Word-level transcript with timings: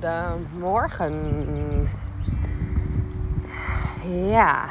Goedemorgen. 0.00 1.14
Ja, 4.06 4.64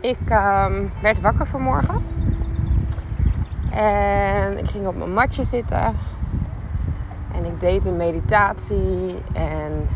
ik 0.00 0.30
um, 0.30 0.90
werd 1.00 1.20
wakker 1.20 1.46
vanmorgen. 1.46 2.04
En 3.70 4.58
ik 4.58 4.68
ging 4.68 4.86
op 4.86 4.96
mijn 4.96 5.12
matje 5.12 5.44
zitten. 5.44 5.96
En 7.34 7.44
ik 7.44 7.60
deed 7.60 7.86
een 7.86 7.96
meditatie. 7.96 9.22
En 9.32 9.88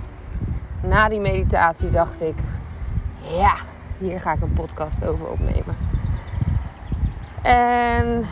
na 0.81 1.09
die 1.09 1.21
meditatie 1.21 1.89
dacht 1.89 2.23
ik: 2.23 2.39
ja, 3.21 3.55
hier 3.99 4.21
ga 4.21 4.33
ik 4.33 4.43
een 4.43 4.53
podcast 4.53 5.07
over 5.07 5.29
opnemen. 5.29 5.77
En 7.43 8.25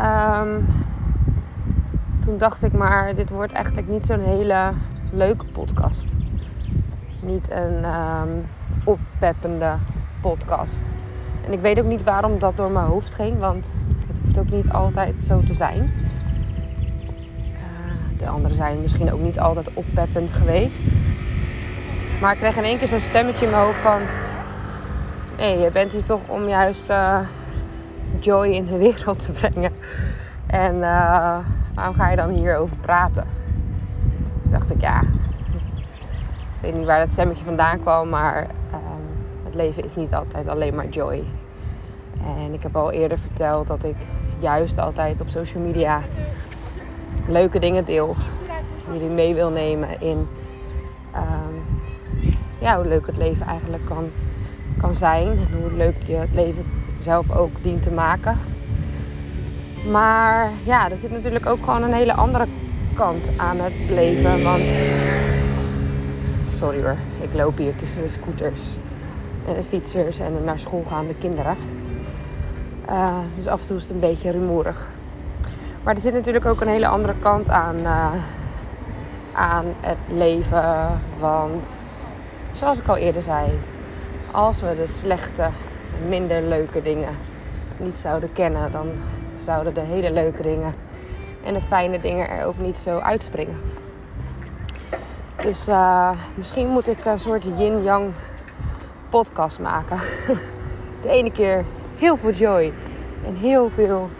um, 0.00 0.66
toen 2.20 2.38
dacht 2.38 2.62
ik 2.62 2.72
maar, 2.72 3.14
dit 3.14 3.30
wordt 3.30 3.52
eigenlijk 3.52 3.88
niet 3.88 4.06
zo'n 4.06 4.20
hele 4.20 4.72
leuke 5.12 5.44
podcast. 5.44 6.12
Niet 7.20 7.50
een 7.50 7.84
um, 7.84 8.44
oppeppende 8.84 9.74
podcast. 10.20 10.94
En 11.46 11.52
ik 11.52 11.60
weet 11.60 11.78
ook 11.78 11.86
niet 11.86 12.02
waarom 12.02 12.38
dat 12.38 12.56
door 12.56 12.70
mijn 12.70 12.86
hoofd 12.86 13.14
ging, 13.14 13.38
want 13.38 13.76
het 14.06 14.18
hoeft 14.18 14.38
ook 14.38 14.50
niet 14.50 14.72
altijd 14.72 15.18
zo 15.18 15.42
te 15.42 15.52
zijn. 15.52 15.92
Uh, 17.52 18.18
de 18.18 18.28
anderen 18.28 18.56
zijn 18.56 18.80
misschien 18.80 19.12
ook 19.12 19.20
niet 19.20 19.40
altijd 19.40 19.74
oppeppend 19.74 20.32
geweest. 20.32 20.88
Maar 22.20 22.32
ik 22.32 22.38
kreeg 22.38 22.56
in 22.56 22.64
één 22.64 22.78
keer 22.78 22.88
zo'n 22.88 23.00
stemmetje 23.00 23.44
in 23.44 23.50
mijn 23.50 23.62
hoofd 23.62 23.78
van... 23.78 24.00
Nee, 25.36 25.58
je 25.58 25.70
bent 25.70 25.92
hier 25.92 26.04
toch 26.04 26.28
om 26.28 26.48
juist 26.48 26.90
uh, 26.90 27.18
joy 28.20 28.46
in 28.46 28.64
de 28.64 28.76
wereld 28.88 29.24
te 29.24 29.32
brengen. 29.32 29.72
En 30.46 30.74
uh, 30.74 31.38
waarom 31.74 31.94
ga 31.94 32.10
je 32.10 32.16
dan 32.16 32.30
hierover 32.30 32.76
praten? 32.76 33.41
Dacht 34.52 34.70
ik, 34.70 34.80
ja, 34.80 35.00
ik 35.00 36.60
weet 36.60 36.74
niet 36.74 36.86
waar 36.86 37.00
dat 37.00 37.10
stemmetje 37.10 37.44
vandaan 37.44 37.80
kwam, 37.80 38.08
maar 38.08 38.40
um, 38.74 39.16
het 39.44 39.54
leven 39.54 39.84
is 39.84 39.94
niet 39.94 40.14
altijd 40.14 40.48
alleen 40.48 40.74
maar 40.74 40.88
joy. 40.88 41.24
En 42.24 42.52
ik 42.52 42.62
heb 42.62 42.76
al 42.76 42.90
eerder 42.90 43.18
verteld 43.18 43.66
dat 43.66 43.84
ik 43.84 43.96
juist 44.38 44.78
altijd 44.78 45.20
op 45.20 45.28
social 45.28 45.62
media 45.62 46.02
leuke 47.26 47.58
dingen 47.58 47.84
deel. 47.84 48.16
Jullie 48.92 49.08
mee 49.08 49.34
wil 49.34 49.50
nemen 49.50 50.00
in 50.00 50.26
um, 51.14 51.62
ja, 52.58 52.76
hoe 52.76 52.88
leuk 52.88 53.06
het 53.06 53.16
leven 53.16 53.46
eigenlijk 53.46 53.84
kan, 53.84 54.10
kan 54.78 54.94
zijn. 54.94 55.28
En 55.28 55.60
hoe 55.60 55.72
leuk 55.72 56.02
je 56.06 56.14
het 56.14 56.32
leven 56.32 56.64
zelf 56.98 57.30
ook 57.30 57.62
dient 57.62 57.82
te 57.82 57.90
maken. 57.90 58.38
Maar 59.90 60.50
ja, 60.62 60.90
er 60.90 60.96
zit 60.96 61.10
natuurlijk 61.10 61.46
ook 61.46 61.64
gewoon 61.64 61.82
een 61.82 61.92
hele 61.92 62.14
andere 62.14 62.46
kant 62.94 63.28
aan 63.36 63.58
het 63.60 63.72
leven. 63.88 64.42
Want. 64.42 64.70
Sorry 66.46 66.82
hoor, 66.82 66.96
ik 67.20 67.34
loop 67.34 67.56
hier 67.56 67.76
tussen 67.76 68.02
de 68.02 68.08
scooters 68.08 68.76
en 69.46 69.54
de 69.54 69.62
fietsers 69.62 70.18
en 70.18 70.34
de 70.34 70.40
naar 70.40 70.58
school 70.58 70.84
gaande 70.88 71.14
kinderen. 71.14 71.56
Uh, 72.88 73.18
dus 73.34 73.46
af 73.46 73.60
en 73.60 73.66
toe 73.66 73.76
is 73.76 73.82
het 73.82 73.92
een 73.92 74.00
beetje 74.00 74.30
rumoerig. 74.30 74.90
Maar 75.82 75.94
er 75.94 76.00
zit 76.00 76.12
natuurlijk 76.12 76.46
ook 76.46 76.60
een 76.60 76.68
hele 76.68 76.86
andere 76.86 77.14
kant 77.18 77.50
aan, 77.50 77.76
uh, 77.78 78.12
aan 79.32 79.66
het 79.80 79.98
leven. 80.08 81.00
Want 81.18 81.80
zoals 82.52 82.78
ik 82.78 82.88
al 82.88 82.96
eerder 82.96 83.22
zei, 83.22 83.58
als 84.30 84.60
we 84.60 84.74
de 84.74 84.86
slechte, 84.86 85.48
minder 86.08 86.42
leuke 86.42 86.82
dingen 86.82 87.14
niet 87.76 87.98
zouden 87.98 88.32
kennen, 88.32 88.72
dan 88.72 88.88
zouden 89.36 89.74
de 89.74 89.80
hele 89.80 90.12
leuke 90.12 90.42
dingen 90.42 90.74
en 91.44 91.54
de 91.54 91.60
fijne 91.60 91.98
dingen 91.98 92.28
er 92.28 92.46
ook 92.46 92.58
niet 92.58 92.78
zo 92.78 92.98
uitspringen. 92.98 93.56
Dus 95.42 95.68
uh, 95.68 96.10
misschien 96.34 96.68
moet 96.68 96.88
ik 96.88 97.04
een 97.04 97.18
soort 97.18 97.44
yin-yang 97.44 98.12
podcast 99.08 99.58
maken. 99.58 99.98
De 101.02 101.08
ene 101.08 101.32
keer 101.32 101.64
heel 101.96 102.16
veel 102.16 102.30
joy 102.30 102.72
en 103.26 103.36
heel 103.36 103.70
veel 103.70 104.10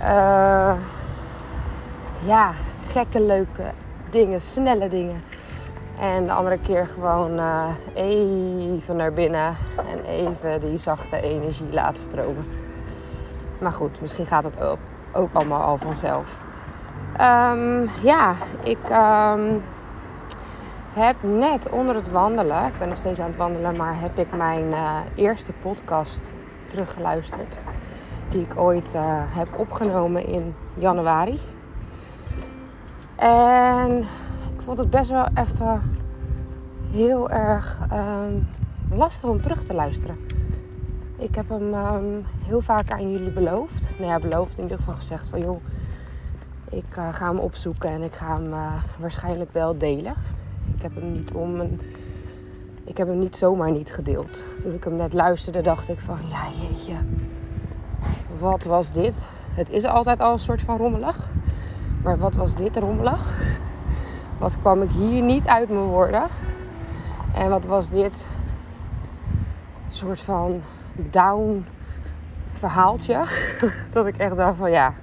uh, 0.00 0.74
ja, 2.24 2.52
gekke, 2.86 3.20
leuke 3.20 3.70
dingen, 4.10 4.40
snelle 4.40 4.88
dingen. 4.88 5.22
En 5.98 6.26
de 6.26 6.32
andere 6.32 6.58
keer 6.58 6.86
gewoon 6.86 7.38
uh, 7.38 7.68
even 7.94 8.96
naar 8.96 9.12
binnen 9.12 9.56
en 9.76 10.04
even 10.04 10.60
die 10.60 10.78
zachte 10.78 11.20
energie 11.20 11.72
laten 11.72 12.02
stromen. 12.02 12.46
Maar 13.58 13.72
goed, 13.72 14.00
misschien 14.00 14.26
gaat 14.26 14.44
het 14.44 14.62
ook, 14.62 14.78
ook 15.12 15.32
allemaal 15.32 15.62
al 15.62 15.78
vanzelf. 15.78 16.38
Um, 17.20 17.88
ja, 18.02 18.34
ik 18.62 18.78
um, 18.90 19.62
heb 20.92 21.16
net 21.22 21.70
onder 21.70 21.94
het 21.94 22.10
wandelen, 22.10 22.66
ik 22.66 22.78
ben 22.78 22.88
nog 22.88 22.98
steeds 22.98 23.20
aan 23.20 23.28
het 23.28 23.36
wandelen, 23.36 23.76
maar 23.76 24.00
heb 24.00 24.18
ik 24.18 24.36
mijn 24.36 24.64
uh, 24.70 24.96
eerste 25.14 25.52
podcast 25.52 26.32
teruggeluisterd. 26.66 27.58
Die 28.28 28.42
ik 28.42 28.56
ooit 28.56 28.94
uh, 28.94 29.02
heb 29.26 29.48
opgenomen 29.58 30.26
in 30.26 30.54
januari. 30.74 31.40
En 33.16 33.98
ik 34.54 34.62
vond 34.62 34.78
het 34.78 34.90
best 34.90 35.10
wel 35.10 35.26
even 35.34 35.82
heel 36.90 37.30
erg 37.30 37.78
um, 37.92 38.48
lastig 38.90 39.28
om 39.28 39.42
terug 39.42 39.64
te 39.64 39.74
luisteren. 39.74 40.37
Ik 41.18 41.34
heb 41.34 41.48
hem 41.48 41.74
um, 41.74 42.24
heel 42.46 42.60
vaak 42.60 42.90
aan 42.90 43.10
jullie 43.12 43.30
beloofd. 43.30 43.98
Nou 43.98 44.10
ja, 44.10 44.18
beloofd 44.18 44.56
in 44.56 44.62
ieder 44.62 44.78
geval 44.78 44.94
gezegd 44.94 45.28
van 45.28 45.40
joh, 45.40 45.62
ik 46.70 46.96
uh, 46.96 47.14
ga 47.14 47.28
hem 47.28 47.38
opzoeken 47.38 47.90
en 47.90 48.02
ik 48.02 48.14
ga 48.14 48.36
hem 48.36 48.52
uh, 48.52 48.72
waarschijnlijk 48.98 49.52
wel 49.52 49.78
delen. 49.78 50.14
Ik 50.74 50.82
heb 50.82 50.94
hem 50.94 51.12
niet 51.12 51.32
om 51.32 51.60
een. 51.60 51.80
Ik 52.84 52.96
heb 52.96 53.08
hem 53.08 53.18
niet 53.18 53.36
zomaar 53.36 53.70
niet 53.70 53.92
gedeeld. 53.92 54.42
Toen 54.60 54.74
ik 54.74 54.84
hem 54.84 54.96
net 54.96 55.12
luisterde, 55.12 55.60
dacht 55.60 55.88
ik 55.88 56.00
van 56.00 56.18
ja 56.28 56.42
jeetje, 56.60 56.94
wat 58.38 58.64
was 58.64 58.92
dit? 58.92 59.26
Het 59.50 59.70
is 59.70 59.84
altijd 59.84 60.20
al 60.20 60.32
een 60.32 60.38
soort 60.38 60.62
van 60.62 60.76
rommelig. 60.76 61.30
Maar 62.02 62.18
wat 62.18 62.34
was 62.34 62.54
dit 62.54 62.76
rommelig? 62.76 63.42
Wat 64.38 64.58
kwam 64.60 64.82
ik 64.82 64.90
hier 64.90 65.22
niet 65.22 65.46
uit 65.46 65.68
mijn 65.68 65.84
woorden? 65.84 66.26
En 67.34 67.48
wat 67.48 67.64
was 67.64 67.90
dit 67.90 68.26
soort 69.88 70.20
van 70.20 70.62
down 71.10 71.66
verhaaltje. 72.52 73.24
dat 73.92 74.06
ik 74.06 74.16
echt 74.16 74.36
dacht 74.36 74.56
van 74.56 74.70
ja, 74.70 74.94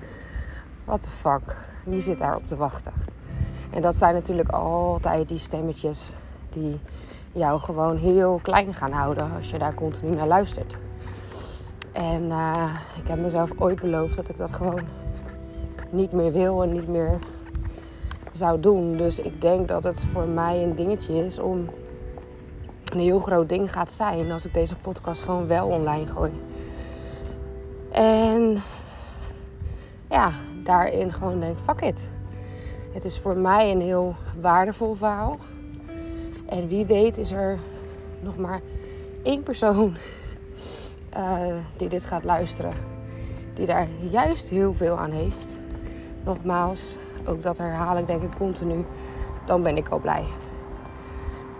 what 0.86 1.04
the 1.04 1.10
fuck. 1.10 1.56
Wie 1.84 2.00
zit 2.00 2.18
daar 2.18 2.36
op 2.36 2.48
te 2.48 2.56
wachten? 2.56 2.92
En 3.70 3.82
dat 3.82 3.96
zijn 3.96 4.14
natuurlijk 4.14 4.50
altijd 4.50 5.30
die 5.30 5.38
stemmetjes 5.38 6.12
die 6.50 6.80
jou 7.32 7.60
gewoon 7.60 7.98
heel 7.98 8.40
klein 8.42 8.74
gaan 8.74 8.92
houden 8.92 9.32
als 9.36 9.50
je 9.50 9.58
daar 9.58 9.74
continu 9.74 10.16
naar 10.16 10.28
luistert. 10.28 10.78
En 11.92 12.24
uh, 12.24 12.76
ik 13.02 13.08
heb 13.08 13.20
mezelf 13.20 13.52
ooit 13.58 13.82
beloofd 13.82 14.16
dat 14.16 14.30
ik 14.30 14.38
dat 14.38 14.52
gewoon 14.52 14.82
niet 15.90 16.12
meer 16.12 16.32
wil 16.32 16.64
en 16.64 16.72
niet 16.72 16.88
meer 16.88 17.20
zou 18.32 18.60
doen. 18.60 18.98
Dus 18.98 19.20
ik 19.20 19.42
denk 19.42 19.68
dat 19.68 19.84
het 19.84 20.04
voor 20.04 20.28
mij 20.28 20.64
een 20.64 20.76
dingetje 20.76 21.26
is 21.26 21.40
om 21.40 21.70
een 22.94 23.00
heel 23.00 23.20
groot 23.20 23.50
ding 23.50 23.72
gaat 23.72 23.92
zijn 23.92 24.32
als 24.32 24.46
ik 24.46 24.54
deze 24.54 24.76
podcast 24.76 25.24
gewoon 25.24 25.48
wel 25.48 25.68
online 25.68 26.08
gooi. 26.08 26.32
En 27.92 28.58
ja, 30.10 30.32
daarin 30.64 31.14
gewoon 31.14 31.40
denk, 31.40 31.60
fuck 31.60 31.82
it. 31.82 32.10
Het 32.92 33.06
is 33.06 33.20
voor 33.20 33.38
mij 33.38 33.72
een 33.72 33.82
heel 33.82 34.16
waardevol 34.40 34.94
verhaal. 34.94 35.38
En 36.46 36.68
wie 36.68 36.86
weet 36.86 37.18
is 37.18 37.32
er 37.32 37.60
nog 38.20 38.38
maar 38.38 38.62
één 39.24 39.44
persoon 39.44 39.96
uh, 41.18 41.40
die 41.78 41.90
dit 41.90 42.06
gaat 42.06 42.24
luisteren. 42.24 42.74
Die 43.54 43.66
daar 43.66 43.88
juist 44.12 44.50
heel 44.50 44.74
veel 44.74 44.98
aan 44.98 45.12
heeft. 45.12 45.48
Nogmaals, 46.24 46.96
ook 47.26 47.44
dat 47.44 47.58
herhaal 47.58 47.98
ik 47.98 48.08
denk 48.08 48.22
ik 48.22 48.36
continu. 48.36 48.86
Dan 49.46 49.64
ben 49.64 49.78
ik 49.78 49.90
al 49.90 50.00
blij. 50.00 50.24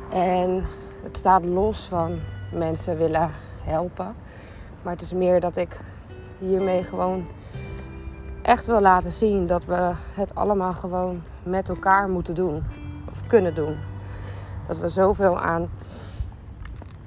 En 0.10 0.66
het 1.06 1.18
staat 1.18 1.46
los 1.46 1.88
van 1.88 2.20
mensen 2.52 2.98
willen 2.98 3.32
helpen. 3.64 4.16
Maar 4.82 4.94
het 4.94 5.02
is 5.02 5.14
meer 5.14 5.40
dat 5.40 5.56
ik 5.56 5.80
hiermee 6.40 6.84
gewoon 6.84 7.26
echt 8.42 8.66
wil 8.66 8.82
laten 8.82 9.12
zien 9.12 9.48
dat 9.48 9.66
we 9.66 9.92
het 10.14 10.36
allemaal 10.36 10.74
gewoon 10.74 11.24
met 11.44 11.70
elkaar 11.70 12.10
moeten 12.10 12.36
doen. 12.36 12.64
Of 13.12 13.28
kunnen 13.28 13.56
doen. 13.56 13.76
Dat 14.68 14.78
we 14.78 14.90
zoveel 14.90 15.40
aan, 15.40 15.70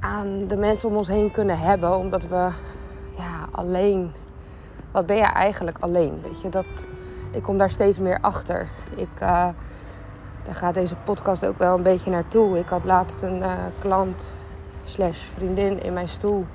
aan 0.01 0.47
de 0.49 0.57
mensen 0.57 0.89
om 0.89 0.97
ons 0.97 1.09
heen 1.09 1.31
kunnen 1.31 1.59
hebben. 1.59 1.97
Omdat 1.97 2.27
we 2.27 2.49
ja, 3.17 3.49
alleen. 3.51 4.13
Wat 4.91 5.07
ben 5.07 5.17
je 5.17 5.23
eigenlijk 5.23 5.79
alleen? 5.79 6.21
Weet 6.23 6.41
je, 6.41 6.49
dat, 6.49 6.67
ik 7.31 7.43
kom 7.43 7.59
daar 7.59 7.71
steeds 7.71 7.99
meer 7.99 8.19
achter. 8.21 8.69
Ik, 8.95 9.21
uh, 9.23 9.49
daar 10.49 10.57
gaat 10.57 10.75
deze 10.75 10.95
podcast 10.97 11.47
ook 11.47 11.59
wel 11.59 11.77
een 11.77 11.83
beetje 11.83 12.11
naartoe. 12.11 12.59
Ik 12.59 12.69
had 12.69 12.85
laatst 12.85 13.23
een 13.23 13.39
uh, 13.39 13.53
klant 13.79 14.35
slash 14.85 15.19
vriendin 15.19 15.83
in 15.83 15.93
mijn 15.93 16.09
stoel. 16.09 16.47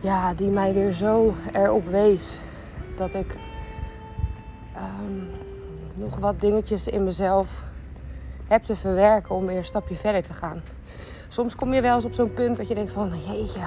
Ja, 0.00 0.34
die 0.34 0.48
mij 0.48 0.72
weer 0.74 0.92
zo 0.92 1.34
erop 1.52 1.88
wees 1.88 2.40
dat 2.96 3.14
ik 3.14 3.36
um, 4.76 5.28
nog 5.94 6.18
wat 6.18 6.40
dingetjes 6.40 6.88
in 6.88 7.04
mezelf 7.04 7.62
hebt 8.46 8.66
te 8.66 8.76
verwerken 8.76 9.34
om 9.34 9.46
weer 9.46 9.56
een 9.56 9.64
stapje 9.64 9.94
verder 9.94 10.22
te 10.22 10.34
gaan. 10.34 10.62
Soms 11.28 11.56
kom 11.56 11.72
je 11.72 11.80
wel 11.80 11.94
eens 11.94 12.04
op 12.04 12.14
zo'n 12.14 12.32
punt 12.32 12.56
dat 12.56 12.68
je 12.68 12.74
denkt 12.74 12.92
van, 12.92 13.12
jeetje, 13.26 13.66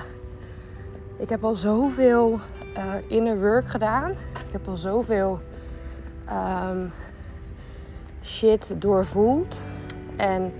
ik 1.17 1.29
heb 1.29 1.43
al 1.43 1.55
zoveel 1.55 2.39
uh, 2.77 2.93
inner 3.07 3.39
work 3.39 3.67
gedaan. 3.67 4.11
Ik 4.11 4.51
heb 4.51 4.67
al 4.67 4.77
zoveel 4.77 5.39
um, 6.29 6.91
shit 8.23 8.73
doorvoeld. 8.77 9.61
En 10.15 10.53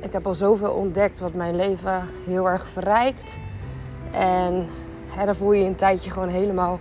ik 0.00 0.12
heb 0.12 0.26
al 0.26 0.34
zoveel 0.34 0.70
ontdekt 0.70 1.20
wat 1.20 1.34
mijn 1.34 1.56
leven 1.56 2.08
heel 2.26 2.48
erg 2.48 2.68
verrijkt. 2.68 3.38
En 4.10 4.66
hè, 5.14 5.24
dan 5.24 5.34
voel 5.34 5.52
je 5.52 5.62
je 5.62 5.68
een 5.68 5.74
tijdje 5.74 6.10
gewoon 6.10 6.28
helemaal 6.28 6.80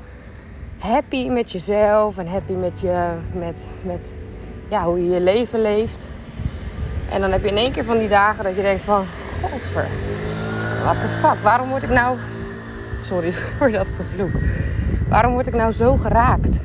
happy 0.78 1.28
met 1.30 1.52
jezelf 1.52 2.18
en 2.18 2.28
happy 2.28 2.54
met, 2.54 2.80
je, 2.80 3.08
met, 3.34 3.68
met 3.84 4.14
ja, 4.70 4.84
hoe 4.84 5.04
je 5.04 5.10
je 5.10 5.22
leven 5.22 5.62
leeft. 5.62 6.04
En 7.10 7.22
dan 7.22 7.32
heb 7.32 7.42
je 7.42 7.48
in 7.48 7.58
één 7.58 7.72
keer 7.72 7.84
van 7.84 7.98
die 7.98 8.08
dagen 8.08 8.44
dat 8.44 8.56
je 8.56 8.62
denkt 8.62 8.84
van... 8.84 9.06
Godver, 9.42 9.88
what 10.84 11.02
the 11.02 11.08
fuck, 11.08 11.38
waarom 11.44 11.70
word 11.70 11.84
ik 11.84 11.90
nou... 11.90 12.18
Sorry 13.02 13.34
voor 13.58 13.72
dat 13.72 13.90
gevloek. 13.90 14.32
Waarom 15.10 15.34
word 15.34 15.48
ik 15.48 15.56
nou 15.56 15.72
zo 15.72 15.98
geraakt? 15.98 16.60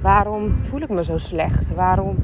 Waarom 0.00 0.54
voel 0.62 0.80
ik 0.80 0.88
me 0.88 1.04
zo 1.04 1.18
slecht? 1.18 1.74
Waarom 1.74 2.16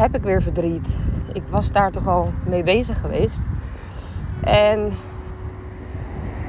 heb 0.00 0.14
ik 0.14 0.22
weer 0.22 0.42
verdriet? 0.42 0.96
Ik 1.32 1.42
was 1.50 1.72
daar 1.72 1.90
toch 1.90 2.06
al 2.06 2.32
mee 2.46 2.62
bezig 2.62 3.00
geweest. 3.00 3.46
En 4.40 4.92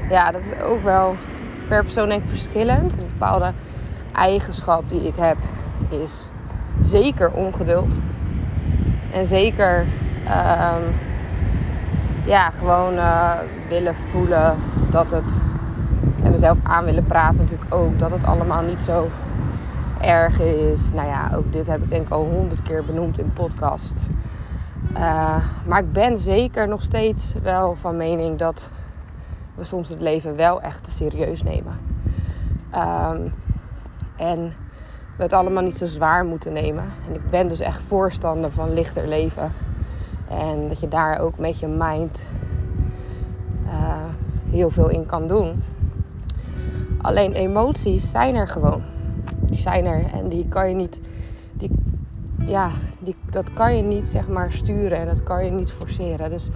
ja, 0.09 0.31
dat 0.31 0.42
is 0.42 0.56
ook 0.56 0.83
wel 0.83 1.15
per 1.68 1.83
persoon 1.83 2.09
denk 2.09 2.21
ik 2.21 2.27
verschillend. 2.27 2.94
Een 2.94 3.07
bepaalde 3.07 3.53
eigenschap 4.13 4.89
die 4.89 5.07
ik 5.07 5.15
heb 5.15 5.38
is 5.89 6.30
zeker 6.81 7.31
ongeduld. 7.31 8.00
En 9.12 9.27
zeker 9.27 9.80
um, 9.80 10.95
ja, 12.25 12.50
gewoon 12.50 12.94
uh, 12.94 13.31
willen 13.69 13.95
voelen 13.95 14.56
dat 14.89 15.12
het. 15.12 15.39
En 16.24 16.31
mezelf 16.31 16.57
aan 16.63 16.86
willen 16.86 17.06
praten 17.06 17.38
natuurlijk 17.39 17.74
ook. 17.75 18.00
Dat 18.00 18.12
het 18.12 18.24
allemaal 18.24 18.62
niet 18.62 18.81
zo 18.81 19.09
erg 20.01 20.39
is. 20.39 20.92
Nou 20.94 21.07
ja, 21.07 21.31
ook 21.36 21.53
dit 21.53 21.68
heb 21.68 21.81
ik 21.81 21.89
denk 21.89 22.06
ik 22.06 22.12
al 22.12 22.25
honderd 22.25 22.62
keer 22.62 22.86
benoemd 22.86 23.19
in 23.19 23.33
podcast. 23.33 24.09
Uh, 24.94 25.36
maar 25.65 25.80
ik 25.80 25.92
ben 25.92 26.18
zeker 26.18 26.68
nog 26.68 26.83
steeds 26.83 27.36
wel 27.44 27.75
van 27.75 27.98
mening 27.98 28.38
dat 28.38 28.69
we 29.56 29.63
soms 29.63 29.89
het 29.89 30.01
leven 30.01 30.36
wel 30.36 30.62
echt 30.62 30.83
te 30.83 30.92
serieus 30.92 31.44
nemen. 31.44 31.80
Um, 32.75 33.33
en 34.15 34.53
we 35.18 35.24
het 35.24 35.33
allemaal 35.33 35.63
niet 35.63 35.77
zo 35.77 35.86
zwaar 35.86 36.25
moeten 36.25 36.53
nemen. 36.53 36.83
En 37.07 37.15
ik 37.15 37.30
ben 37.30 37.48
dus 37.48 37.59
echt 37.59 37.81
voorstander 37.81 38.51
van 38.51 38.74
lichter 38.74 39.07
leven. 39.07 39.51
En 40.27 40.68
dat 40.68 40.80
je 40.80 40.88
daar 40.88 41.19
ook 41.19 41.38
met 41.38 41.59
je 41.59 41.68
mind 41.68 42.25
uh, 43.65 43.71
heel 44.50 44.69
veel 44.69 44.89
in 44.89 45.06
kan 45.06 45.27
doen. 45.27 45.63
Alleen 47.01 47.33
emoties 47.33 48.12
zijn 48.12 48.36
er 48.36 48.48
gewoon. 48.48 48.90
Die 49.51 49.62
zijn 49.62 49.86
er 49.86 50.06
en 50.13 50.30
die 50.30 50.48
kan 50.48 50.69
je 50.69 50.75
niet. 50.75 51.01
Die, 51.53 51.71
ja, 52.45 52.71
die, 53.00 53.15
dat 53.30 53.53
kan 53.53 53.75
je 53.75 53.83
niet 53.83 54.07
zeg 54.07 54.27
maar 54.27 54.51
sturen 54.51 54.98
en 54.98 55.06
dat 55.06 55.24
kan 55.24 55.45
je 55.45 55.51
niet 55.51 55.71
forceren. 55.71 56.30
Dus 56.30 56.50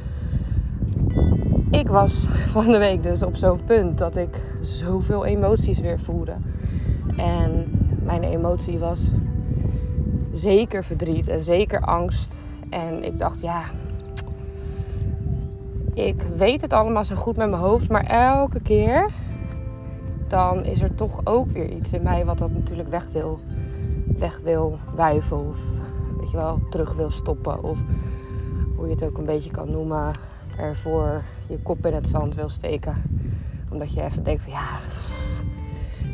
ik 1.72 1.88
was 1.88 2.26
van 2.56 2.66
de 2.66 2.78
week 2.78 3.04
dus 3.04 3.24
op 3.24 3.36
zo'n 3.36 3.64
punt 3.66 3.98
dat 3.98 4.16
ik 4.16 4.42
zoveel 4.62 5.26
emoties 5.26 5.80
weer 5.80 6.00
voelde. 6.00 6.36
En 7.18 7.66
mijn 8.04 8.24
emotie 8.24 8.80
was 8.80 9.10
zeker 10.32 10.84
verdriet 10.84 11.28
en 11.28 11.42
zeker 11.42 11.80
angst. 11.80 12.38
En 12.70 13.04
ik 13.04 13.18
dacht, 13.18 13.42
ja, 13.42 13.62
ik 15.94 16.22
weet 16.22 16.62
het 16.62 16.74
allemaal 16.74 17.06
zo 17.06 17.16
goed 17.16 17.38
met 17.38 17.50
mijn 17.50 17.62
hoofd, 17.62 17.90
maar 17.90 18.06
elke 18.06 18.60
keer 18.60 19.10
dan 20.36 20.66
is 20.66 20.82
er 20.82 20.96
toch 20.96 21.22
ook 21.24 21.52
weer 21.52 21.70
iets 21.70 21.94
in 21.94 22.02
mij 22.02 22.26
wat 22.26 22.38
dat 22.38 22.52
natuurlijk 22.52 22.90
weg 22.90 23.06
wil, 23.12 23.40
weg 24.18 24.40
wil 24.44 24.80
wuiven 24.96 25.48
of 25.48 25.58
weet 26.20 26.32
je 26.32 26.38
wel, 26.38 26.60
terug 26.70 26.94
wil 26.94 27.12
stoppen 27.12 27.64
of 27.64 27.78
hoe 28.76 28.86
je 28.86 28.92
het 28.92 29.04
ook 29.04 29.18
een 29.18 29.26
beetje 29.26 29.52
kan 29.52 29.72
noemen, 29.72 30.12
ervoor 30.58 31.24
je 31.48 31.60
kop 31.60 31.86
in 31.86 31.94
het 31.94 32.10
zand 32.10 32.36
wil 32.36 32.50
steken. 32.50 33.02
Omdat 33.70 33.94
je 33.94 34.04
even 34.04 34.24
denkt 34.24 34.44
van 34.44 34.52
ja, 34.52 34.80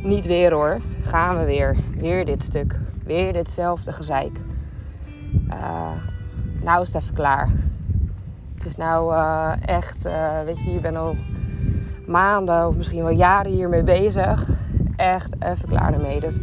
niet 0.03 0.25
weer 0.25 0.53
hoor. 0.53 0.79
Gaan 1.03 1.37
we 1.37 1.45
weer. 1.45 1.77
Weer 1.97 2.25
dit 2.25 2.43
stuk. 2.43 2.79
Weer 3.03 3.33
ditzelfde 3.33 3.91
gezeik. 3.91 4.39
Uh, 5.49 5.91
nou 6.61 6.81
is 6.81 6.93
het 6.93 7.03
even 7.03 7.15
klaar. 7.15 7.49
Het 8.53 8.65
is 8.65 8.75
nou 8.75 9.13
uh, 9.13 9.53
echt, 9.65 10.05
uh, 10.05 10.41
weet 10.43 10.57
je, 10.57 10.73
je 10.73 10.79
bent 10.79 10.95
al 10.95 11.15
maanden 12.11 12.67
of 12.67 12.75
misschien 12.75 13.03
wel 13.03 13.11
jaren 13.11 13.51
hiermee 13.51 13.83
bezig. 13.83 14.47
Echt 14.95 15.35
even 15.39 15.69
klaar 15.69 15.93
ermee. 15.93 16.19
Dus 16.19 16.39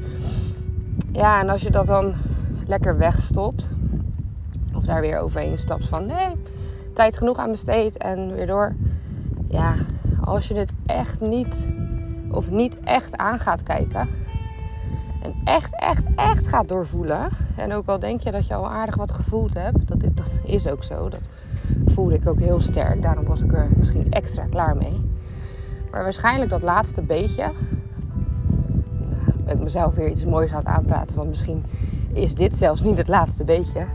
ja, 1.12 1.40
en 1.40 1.48
als 1.48 1.62
je 1.62 1.70
dat 1.70 1.86
dan 1.86 2.14
lekker 2.66 2.98
wegstopt, 2.98 3.68
of 4.74 4.84
daar 4.84 5.00
weer 5.00 5.18
overheen 5.18 5.58
stapt 5.58 5.88
van 5.88 6.06
nee, 6.06 6.34
tijd 6.94 7.18
genoeg 7.18 7.38
aan 7.38 7.50
besteed 7.50 7.96
en 7.96 8.34
weer 8.34 8.46
door. 8.46 8.74
Ja, 9.48 9.74
als 10.24 10.48
je 10.48 10.54
dit 10.54 10.72
echt 10.86 11.20
niet 11.20 11.66
of 12.30 12.50
niet 12.50 12.80
echt 12.80 13.16
aan 13.16 13.38
gaat 13.38 13.62
kijken. 13.62 14.08
En 15.22 15.34
echt, 15.44 15.74
echt, 15.74 16.02
echt 16.16 16.46
gaat 16.46 16.68
doorvoelen. 16.68 17.28
En 17.56 17.72
ook 17.72 17.86
al 17.86 17.98
denk 17.98 18.20
je 18.20 18.30
dat 18.30 18.46
je 18.46 18.54
al 18.54 18.70
aardig 18.70 18.94
wat 18.94 19.12
gevoeld 19.12 19.54
hebt. 19.54 19.88
Dat, 19.88 20.00
dat 20.00 20.30
is 20.44 20.68
ook 20.68 20.84
zo. 20.84 21.08
Dat 21.08 21.28
voelde 21.86 22.14
ik 22.14 22.28
ook 22.28 22.38
heel 22.38 22.60
sterk. 22.60 23.02
Daarom 23.02 23.24
was 23.24 23.40
ik 23.40 23.52
er 23.52 23.68
misschien 23.76 24.10
extra 24.10 24.44
klaar 24.50 24.76
mee. 24.76 25.00
Maar 25.90 26.02
waarschijnlijk 26.02 26.50
dat 26.50 26.62
laatste 26.62 27.02
beetje. 27.02 27.50
Nou, 29.44 29.58
ik 29.58 29.58
mezelf 29.58 29.94
weer 29.94 30.10
iets 30.10 30.24
moois 30.24 30.52
aan 30.52 30.58
het 30.58 30.66
aanpraten. 30.66 31.16
Want 31.16 31.28
misschien 31.28 31.64
is 32.12 32.34
dit 32.34 32.54
zelfs 32.54 32.82
niet 32.82 32.96
het 32.96 33.08
laatste 33.08 33.44
beetje. 33.44 33.86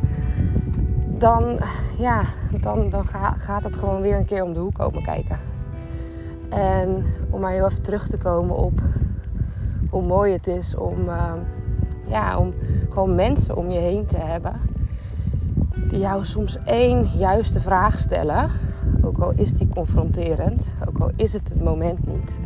Dan, 1.18 1.60
ja, 1.98 2.22
dan, 2.60 2.90
dan 2.90 3.06
gaat 3.38 3.64
het 3.64 3.76
gewoon 3.76 4.02
weer 4.02 4.18
een 4.18 4.26
keer 4.26 4.44
om 4.44 4.54
de 4.54 4.60
hoek 4.60 4.74
komen 4.74 5.04
kijken. 5.04 5.40
En 6.50 7.06
om 7.30 7.40
maar 7.40 7.52
heel 7.52 7.66
even 7.66 7.84
terug 7.84 8.08
te 8.08 8.18
komen 8.18 8.56
op 8.56 8.82
hoe 9.90 10.04
mooi 10.04 10.34
het 10.34 10.48
is 10.48 10.76
om, 10.76 11.08
uh, 11.08 11.34
ja, 12.06 12.38
om 12.38 12.54
gewoon 12.90 13.16
mensen 13.16 13.58
om 13.58 13.70
je 13.70 13.80
heen 13.80 14.06
te 14.06 14.18
hebben. 14.18 14.54
Die 15.90 16.00
jou 16.00 16.26
soms 16.26 16.58
één 16.64 17.10
juiste 17.16 17.60
vraag 17.60 18.00
stellen. 18.00 18.50
Ook 19.04 19.18
al 19.18 19.32
is 19.36 19.54
die 19.54 19.68
confronterend. 19.68 20.74
Ook 20.88 20.98
al 20.98 21.12
is 21.16 21.34
het 21.34 21.50
het 21.50 21.64
moment 21.64 22.08
niet. 22.08 22.40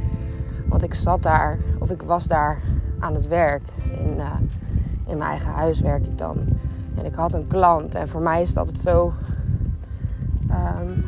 Want 0.67 0.83
ik 0.83 0.93
zat 0.93 1.23
daar, 1.23 1.57
of 1.79 1.89
ik 1.89 2.01
was 2.01 2.27
daar 2.27 2.61
aan 2.99 3.13
het 3.13 3.27
werk. 3.27 3.63
In, 3.99 4.13
uh, 4.17 4.33
in 5.05 5.17
mijn 5.17 5.29
eigen 5.29 5.51
huis 5.51 5.79
werk 5.79 6.05
ik 6.05 6.17
dan. 6.17 6.37
En 6.95 7.05
ik 7.05 7.15
had 7.15 7.33
een 7.33 7.47
klant. 7.47 7.95
En 7.95 8.07
voor 8.07 8.21
mij 8.21 8.41
is 8.41 8.49
het 8.49 8.57
altijd 8.57 8.79
zo. 8.79 9.13
Um, 10.49 11.05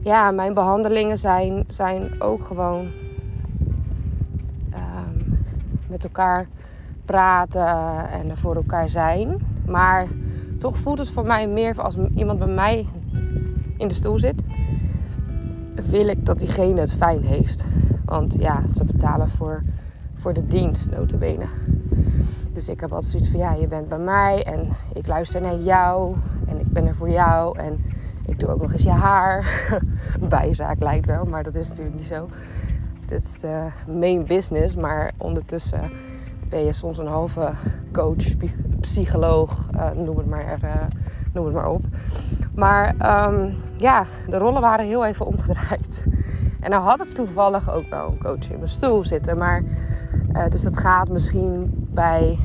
ja, 0.00 0.30
mijn 0.30 0.54
behandelingen 0.54 1.18
zijn, 1.18 1.64
zijn 1.68 2.22
ook 2.22 2.44
gewoon 2.44 2.90
um, 4.74 5.38
met 5.86 6.04
elkaar 6.04 6.46
praten 7.04 7.66
en 8.10 8.30
er 8.30 8.36
voor 8.36 8.54
elkaar 8.56 8.88
zijn. 8.88 9.38
Maar 9.66 10.06
toch 10.58 10.76
voelt 10.76 10.98
het 10.98 11.10
voor 11.10 11.26
mij 11.26 11.48
meer 11.48 11.82
als 11.82 11.96
iemand 12.14 12.38
bij 12.38 12.48
mij 12.48 12.86
in 13.76 13.88
de 13.88 13.94
stoel 13.94 14.18
zit. 14.18 14.42
Wil 15.90 16.08
ik 16.08 16.26
dat 16.26 16.38
diegene 16.38 16.80
het 16.80 16.92
fijn 16.92 17.22
heeft. 17.22 17.64
Want 18.04 18.36
ja, 18.38 18.66
ze 18.74 18.84
betalen 18.84 19.28
voor, 19.28 19.62
voor 20.14 20.32
de 20.32 20.46
dienst, 20.46 20.90
notabene. 20.90 21.44
Dus 22.52 22.68
ik 22.68 22.80
heb 22.80 22.92
altijd 22.92 23.10
zoiets 23.10 23.30
van, 23.30 23.40
ja, 23.40 23.52
je 23.52 23.66
bent 23.66 23.88
bij 23.88 23.98
mij 23.98 24.44
en 24.44 24.68
ik 24.92 25.06
luister 25.06 25.40
naar 25.40 25.58
jou 25.58 26.16
en 26.46 26.60
ik 26.60 26.72
ben 26.72 26.86
er 26.86 26.94
voor 26.94 27.10
jou. 27.10 27.58
En 27.58 27.84
ik 28.26 28.38
doe 28.38 28.48
ook 28.48 28.60
nog 28.60 28.72
eens 28.72 28.82
je 28.82 28.90
haar. 28.90 29.68
Bijzaak 30.28 30.82
lijkt 30.82 31.06
wel, 31.06 31.24
maar 31.24 31.42
dat 31.42 31.54
is 31.54 31.68
natuurlijk 31.68 31.96
niet 31.96 32.06
zo. 32.06 32.28
Dit 33.08 33.24
is 33.24 33.40
de 33.40 33.68
main 33.98 34.26
business, 34.26 34.76
maar 34.76 35.12
ondertussen 35.16 35.90
ben 36.48 36.64
je 36.64 36.72
soms 36.72 36.98
een 36.98 37.06
halve 37.06 37.52
coach, 37.92 38.24
psycholoog, 38.80 39.68
uh, 39.74 39.90
noem, 39.90 40.16
het 40.16 40.26
maar, 40.26 40.58
uh, 40.64 40.74
noem 41.34 41.44
het 41.44 41.54
maar 41.54 41.68
op. 41.68 41.84
Maar 42.54 42.94
um, 43.28 43.56
ja, 43.76 44.04
de 44.28 44.38
rollen 44.38 44.60
waren 44.60 44.86
heel 44.86 45.04
even 45.04 45.26
omgedraaid. 45.26 46.04
En 46.60 46.70
nou 46.70 46.82
had 46.82 47.00
ik 47.00 47.12
toevallig 47.12 47.72
ook 47.72 47.90
wel 47.90 48.10
een 48.10 48.18
coach 48.18 48.50
in 48.50 48.56
mijn 48.56 48.68
stoel 48.68 49.04
zitten. 49.04 49.38
Maar, 49.38 49.62
uh, 50.32 50.48
dus 50.48 50.62
dat 50.62 50.76
gaat 50.76 51.08
misschien 51.08 51.70
bij 51.90 52.38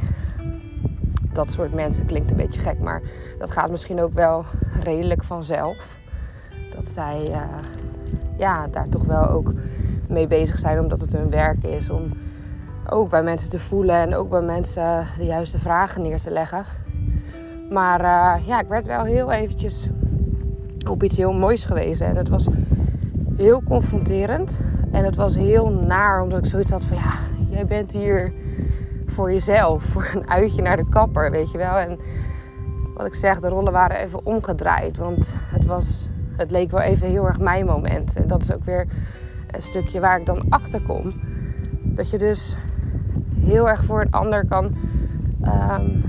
dat 1.34 1.50
soort 1.50 1.74
mensen 1.74 2.06
klinkt 2.06 2.32
een 2.32 2.38
beetje 2.38 2.62
gek, 2.62 2.80
maar 2.80 3.02
dat 3.38 3.52
gaat 3.52 3.72
misschien 3.72 4.02
ook 4.02 4.14
wel 4.14 4.46
redelijk 4.84 5.24
vanzelf. 5.24 5.98
Dat 6.76 6.88
zij 6.88 7.28
uh, 7.30 7.42
ja, 8.38 8.68
daar 8.68 8.88
toch 8.88 9.04
wel 9.04 9.28
ook 9.28 9.54
mee 10.08 10.28
bezig 10.28 10.60
zijn, 10.60 10.80
omdat 10.80 11.00
het 11.00 11.14
hun 11.14 11.30
werk 11.30 11.64
is 11.64 11.90
om 11.90 12.12
ook 12.90 13.10
bij 13.10 13.24
mensen 13.24 13.50
te 13.50 13.60
voelen 13.60 13.96
en 13.96 14.16
ook 14.16 14.30
bij 14.30 14.42
mensen 14.42 15.08
de 15.18 15.26
juiste 15.26 15.60
vragen 15.60 16.02
neer 16.02 16.22
te 16.22 16.32
leggen. 16.32 16.66
Maar 17.70 18.02
uh, 18.02 18.48
ja, 18.48 18.60
ik 18.60 18.68
werd 18.68 18.86
wel 18.86 19.04
heel 19.04 19.32
eventjes 19.32 19.90
op 20.90 21.04
iets 21.04 21.18
heel 21.18 21.34
moois 21.34 21.66
geweest. 21.66 22.02
En 22.02 22.16
het 22.16 22.30
was 22.30 22.48
heel 23.36 23.64
confronterend. 23.64 24.60
En 24.92 25.06
het 25.06 25.16
was 25.16 25.36
heel 25.36 25.70
naar, 25.70 26.22
omdat 26.22 26.40
ik 26.40 26.46
zoiets 26.46 26.72
had 26.72 26.84
van 26.84 26.98
ja, 26.98 27.14
jij 27.50 27.66
bent 27.66 27.92
hier 27.92 28.34
voor 29.06 29.32
jezelf, 29.32 29.84
voor 29.84 30.12
een 30.14 30.30
uitje 30.30 30.62
naar 30.62 30.78
de 30.78 30.90
kapper, 30.90 31.32
weet 31.32 31.52
je 31.52 31.58
wel. 31.58 31.78
En 31.78 32.00
wat 32.96 33.06
ik 33.06 33.14
zeg, 33.14 33.40
de 33.40 33.50
rollen 33.50 33.72
waren 33.72 33.98
even 33.98 34.26
omgedraaid. 34.26 34.98
Want 34.98 35.34
het, 35.38 35.66
was, 35.66 36.08
het 36.36 36.52
leek 36.52 36.72
wel 36.72 36.82
even 36.82 37.08
heel 37.08 37.28
erg 37.28 37.40
mijn 37.40 37.66
moment. 37.66 38.16
En 38.16 38.28
dat 38.28 38.42
is 38.42 38.54
ook 38.54 38.64
weer 38.64 38.88
een 39.52 39.62
stukje 39.62 40.00
waar 40.00 40.20
ik 40.20 40.26
dan 40.26 40.46
achter 40.50 40.82
kom. 40.82 41.14
Dat 41.84 42.10
je 42.10 42.18
dus 42.18 42.56
heel 43.40 43.70
erg 43.70 43.84
voor 43.84 44.02
een 44.02 44.12
ander 44.12 44.46
kan. 44.46 44.76
Um, 45.44 46.04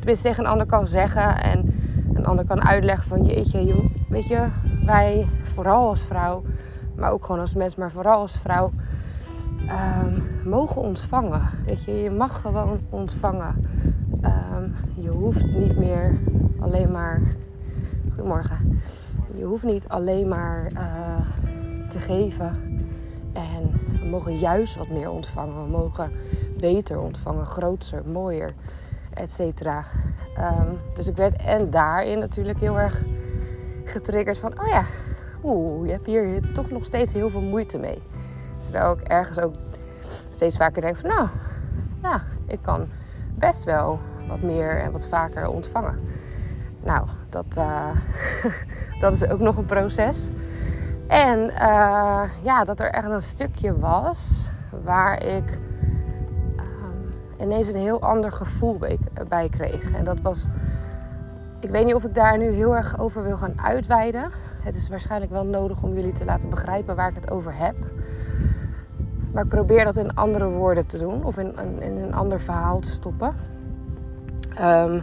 tenminste, 0.00 0.28
tegen 0.28 0.44
een 0.44 0.50
ander 0.50 0.66
kan 0.66 0.86
zeggen. 0.86 1.42
En 1.42 1.74
een 2.14 2.26
ander 2.26 2.44
kan 2.44 2.62
uitleggen 2.62 3.08
van 3.08 3.24
jeetje, 3.24 3.66
je, 3.66 3.90
weet 4.08 4.28
je, 4.28 4.46
wij 4.84 5.26
vooral 5.42 5.88
als 5.88 6.02
vrouw, 6.02 6.42
maar 6.96 7.10
ook 7.10 7.24
gewoon 7.24 7.40
als 7.40 7.54
mens, 7.54 7.74
maar 7.74 7.90
vooral 7.90 8.20
als 8.20 8.38
vrouw, 8.38 8.70
um, 9.60 10.22
mogen 10.50 10.82
ontvangen. 10.82 11.42
Weet 11.64 11.84
je, 11.84 11.92
je 11.92 12.10
mag 12.10 12.40
gewoon 12.40 12.80
ontvangen. 12.90 13.64
Um, 14.24 14.74
je 14.94 15.08
hoeft 15.08 15.46
niet 15.46 15.76
meer 15.76 16.20
alleen 16.60 16.90
maar. 16.90 17.22
Goedemorgen. 18.08 18.80
Je 19.36 19.44
hoeft 19.44 19.64
niet 19.64 19.88
alleen 19.88 20.28
maar 20.28 20.70
uh, 20.72 21.26
te 21.88 21.98
geven. 21.98 22.78
En 23.32 23.70
we 24.00 24.06
mogen 24.10 24.38
juist 24.38 24.76
wat 24.76 24.88
meer 24.88 25.10
ontvangen. 25.10 25.64
We 25.64 25.70
mogen 25.70 26.10
beter 26.58 27.00
ontvangen, 27.00 27.46
groter, 27.46 28.02
mooier, 28.12 28.50
et 29.14 29.32
cetera. 29.32 29.84
Um, 30.38 30.78
dus 30.94 31.08
ik 31.08 31.16
werd 31.16 31.42
en 31.42 31.70
daarin 31.70 32.18
natuurlijk 32.18 32.58
heel 32.58 32.78
erg 32.78 33.02
getriggerd 33.84 34.38
van, 34.38 34.60
oh 34.60 34.66
ja, 34.66 34.84
oeh, 35.42 35.86
je 35.86 35.92
hebt 35.92 36.06
hier 36.06 36.52
toch 36.52 36.70
nog 36.70 36.84
steeds 36.84 37.12
heel 37.12 37.30
veel 37.30 37.40
moeite 37.40 37.78
mee. 37.78 38.02
Terwijl 38.58 38.92
ik 38.92 39.00
ergens 39.00 39.38
ook 39.38 39.54
steeds 40.30 40.56
vaker 40.56 40.82
denk 40.82 40.96
van, 40.96 41.08
nou, 41.08 41.28
ja, 42.02 42.22
ik 42.46 42.58
kan 42.62 42.88
best 43.34 43.64
wel 43.64 44.00
wat 44.28 44.40
meer 44.40 44.80
en 44.80 44.92
wat 44.92 45.06
vaker 45.06 45.48
ontvangen. 45.48 45.98
Nou, 46.82 47.06
dat, 47.28 47.56
uh, 47.58 47.90
dat 49.00 49.14
is 49.14 49.28
ook 49.28 49.40
nog 49.40 49.56
een 49.56 49.66
proces. 49.66 50.28
En 51.06 51.38
uh, 51.38 52.22
ja, 52.42 52.64
dat 52.64 52.80
er 52.80 52.90
echt 52.90 53.08
een 53.08 53.22
stukje 53.22 53.78
was 53.78 54.50
waar 54.82 55.24
ik 55.24 55.58
ineens 57.40 57.66
een 57.66 57.76
heel 57.76 58.00
ander 58.00 58.32
gevoel 58.32 58.78
bij, 59.28 59.48
kreeg. 59.48 59.92
En 59.92 60.04
dat 60.04 60.20
was, 60.20 60.46
ik 61.60 61.70
weet 61.70 61.84
niet 61.84 61.94
of 61.94 62.04
ik 62.04 62.14
daar 62.14 62.38
nu 62.38 62.50
heel 62.50 62.76
erg 62.76 62.98
over 62.98 63.22
wil 63.22 63.36
gaan 63.36 63.60
uitweiden. 63.60 64.30
Het 64.62 64.74
is 64.74 64.88
waarschijnlijk 64.88 65.32
wel 65.32 65.44
nodig 65.44 65.82
om 65.82 65.94
jullie 65.94 66.12
te 66.12 66.24
laten 66.24 66.50
begrijpen 66.50 66.96
waar 66.96 67.08
ik 67.08 67.14
het 67.14 67.30
over 67.30 67.56
heb. 67.56 67.76
Maar 69.32 69.44
ik 69.44 69.48
probeer 69.48 69.84
dat 69.84 69.96
in 69.96 70.14
andere 70.14 70.48
woorden 70.48 70.86
te 70.86 70.98
doen 70.98 71.24
of 71.24 71.38
in, 71.38 71.58
in, 71.78 71.96
een 71.96 72.14
ander 72.14 72.40
verhaal 72.40 72.78
te 72.78 72.88
stoppen. 72.88 73.34
Um, 74.60 75.02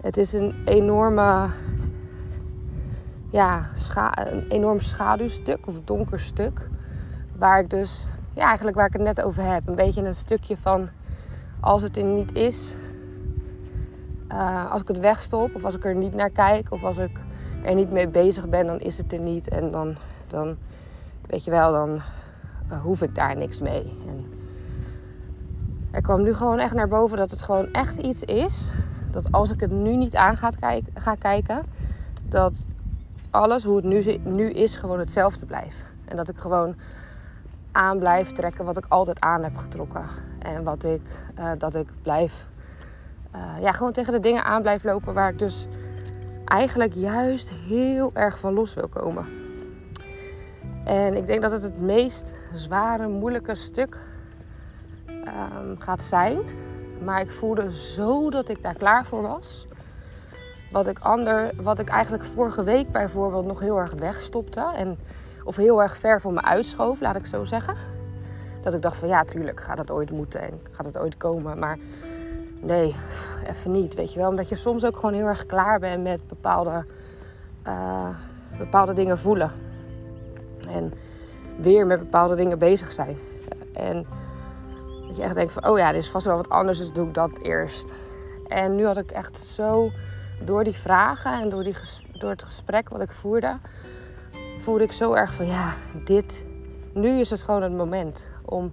het 0.00 0.16
is 0.16 0.32
een 0.32 0.54
enorme, 0.64 1.48
ja, 3.30 3.70
een 4.14 4.48
enorm 4.48 4.80
schaduwstuk 4.80 5.66
of 5.66 5.80
donker 5.84 6.20
stuk. 6.20 6.68
Waar 7.38 7.60
ik 7.60 7.70
dus, 7.70 8.06
eigenlijk 8.40 8.76
waar 8.76 8.86
ik 8.86 8.92
het 8.92 9.02
net 9.02 9.22
over 9.22 9.52
heb. 9.52 9.68
Een 9.68 9.74
beetje 9.74 10.02
een 10.02 10.14
stukje 10.14 10.56
van 10.56 10.88
als 11.60 11.82
het 11.82 11.96
er 11.96 12.04
niet 12.04 12.34
is, 12.34 12.74
uh, 14.32 14.72
als 14.72 14.80
ik 14.82 14.88
het 14.88 14.98
wegstop 14.98 15.54
of 15.54 15.64
als 15.64 15.76
ik 15.76 15.84
er 15.84 15.94
niet 15.94 16.14
naar 16.14 16.30
kijk 16.30 16.72
of 16.72 16.84
als 16.84 16.98
ik 16.98 17.20
er 17.64 17.74
niet 17.74 17.90
mee 17.90 18.08
bezig 18.08 18.48
ben, 18.48 18.66
dan 18.66 18.78
is 18.78 18.98
het 18.98 19.12
er 19.12 19.18
niet. 19.18 19.48
En 19.48 19.70
dan, 19.70 19.96
dan 20.26 20.56
weet 21.26 21.44
je 21.44 21.50
wel, 21.50 21.72
dan 21.72 22.00
uh, 22.70 22.80
hoef 22.82 23.02
ik 23.02 23.14
daar 23.14 23.36
niks 23.36 23.60
mee. 23.60 23.96
En 24.08 24.32
er 25.90 26.02
kwam 26.02 26.22
nu 26.22 26.34
gewoon 26.34 26.58
echt 26.58 26.74
naar 26.74 26.88
boven 26.88 27.16
dat 27.16 27.30
het 27.30 27.42
gewoon 27.42 27.72
echt 27.72 27.98
iets 27.98 28.22
is. 28.22 28.72
Dat 29.10 29.32
als 29.32 29.50
ik 29.50 29.60
het 29.60 29.70
nu 29.70 29.96
niet 29.96 30.16
aan 30.16 30.36
ga, 30.36 30.50
ga 30.94 31.14
kijken, 31.14 31.62
dat 32.28 32.64
alles 33.30 33.64
hoe 33.64 33.76
het 33.76 33.84
nu, 33.84 34.18
nu 34.24 34.50
is 34.50 34.76
gewoon 34.76 34.98
hetzelfde 34.98 35.46
blijft. 35.46 35.84
En 36.04 36.16
dat 36.16 36.28
ik 36.28 36.36
gewoon 36.36 36.74
aan 37.72 37.98
blijf 37.98 38.32
trekken 38.32 38.64
wat 38.64 38.76
ik 38.76 38.84
altijd 38.88 39.20
aan 39.20 39.42
heb 39.42 39.56
getrokken. 39.56 40.04
En 40.38 40.64
wat 40.64 40.84
ik, 40.84 41.02
uh, 41.38 41.50
dat 41.58 41.74
ik 41.74 41.88
blijf, 42.02 42.46
uh, 43.34 43.62
ja, 43.62 43.72
gewoon 43.72 43.92
tegen 43.92 44.12
de 44.12 44.20
dingen 44.20 44.44
aan 44.44 44.62
blijf 44.62 44.84
lopen 44.84 45.14
waar 45.14 45.30
ik 45.30 45.38
dus 45.38 45.66
eigenlijk 46.44 46.94
juist 46.94 47.50
heel 47.50 48.10
erg 48.14 48.38
van 48.38 48.52
los 48.52 48.74
wil 48.74 48.88
komen. 48.88 49.26
En 50.84 51.14
ik 51.14 51.26
denk 51.26 51.42
dat 51.42 51.52
het 51.52 51.62
het 51.62 51.80
meest 51.80 52.34
zware, 52.52 53.08
moeilijke 53.08 53.54
stuk 53.54 53.98
um, 55.06 55.78
gaat 55.78 56.02
zijn. 56.02 56.40
Maar 57.04 57.20
ik 57.20 57.30
voelde 57.30 57.72
zo 57.72 58.30
dat 58.30 58.48
ik 58.48 58.62
daar 58.62 58.74
klaar 58.74 59.06
voor 59.06 59.22
was. 59.22 59.66
Wat 60.72 60.86
ik, 60.86 60.98
ander, 60.98 61.50
wat 61.62 61.78
ik 61.78 61.88
eigenlijk 61.88 62.24
vorige 62.24 62.62
week 62.62 62.92
bijvoorbeeld 62.92 63.46
nog 63.46 63.60
heel 63.60 63.78
erg 63.78 63.92
wegstopte. 63.92 64.72
En, 64.76 64.98
of 65.48 65.56
heel 65.56 65.82
erg 65.82 65.96
ver 65.96 66.20
voor 66.20 66.32
me 66.32 66.42
uitschoof, 66.42 67.00
laat 67.00 67.16
ik 67.16 67.26
zo 67.26 67.44
zeggen. 67.44 67.74
Dat 68.62 68.74
ik 68.74 68.82
dacht 68.82 68.96
van 68.96 69.08
ja, 69.08 69.24
tuurlijk 69.24 69.60
gaat 69.60 69.78
het 69.78 69.90
ooit 69.90 70.10
moeten 70.10 70.40
en 70.40 70.60
gaat 70.70 70.86
het 70.86 70.98
ooit 70.98 71.16
komen. 71.16 71.58
Maar 71.58 71.78
nee, 72.60 72.96
even 73.46 73.70
niet, 73.70 73.94
weet 73.94 74.12
je 74.12 74.18
wel. 74.18 74.28
Omdat 74.28 74.48
je 74.48 74.56
soms 74.56 74.84
ook 74.84 74.96
gewoon 74.96 75.14
heel 75.14 75.26
erg 75.26 75.46
klaar 75.46 75.78
bent 75.78 76.02
met 76.02 76.28
bepaalde, 76.28 76.84
uh, 77.66 78.08
bepaalde 78.58 78.92
dingen 78.92 79.18
voelen. 79.18 79.52
En 80.68 80.92
weer 81.56 81.86
met 81.86 81.98
bepaalde 81.98 82.34
dingen 82.34 82.58
bezig 82.58 82.92
zijn. 82.92 83.18
En 83.72 84.06
dat 85.06 85.16
je 85.16 85.22
echt 85.22 85.34
denkt 85.34 85.52
van, 85.52 85.68
oh 85.68 85.78
ja, 85.78 85.92
dit 85.92 86.02
is 86.02 86.10
vast 86.10 86.26
wel 86.26 86.36
wat 86.36 86.48
anders, 86.48 86.78
dus 86.78 86.92
doe 86.92 87.06
ik 87.06 87.14
dat 87.14 87.38
eerst. 87.38 87.92
En 88.48 88.74
nu 88.74 88.86
had 88.86 88.96
ik 88.96 89.10
echt 89.10 89.38
zo, 89.38 89.90
door 90.44 90.64
die 90.64 90.76
vragen 90.76 91.40
en 91.40 91.48
door, 91.48 91.64
die, 91.64 91.76
door 92.12 92.30
het 92.30 92.42
gesprek 92.42 92.88
wat 92.88 93.00
ik 93.00 93.10
voerde, 93.10 93.56
voelde 94.58 94.84
ik 94.84 94.92
zo 94.92 95.12
erg 95.12 95.34
van, 95.34 95.46
ja, 95.46 95.74
dit, 96.04 96.46
nu 96.94 97.18
is 97.18 97.30
het 97.30 97.42
gewoon 97.42 97.62
het 97.62 97.72
moment 97.72 98.28
om, 98.44 98.72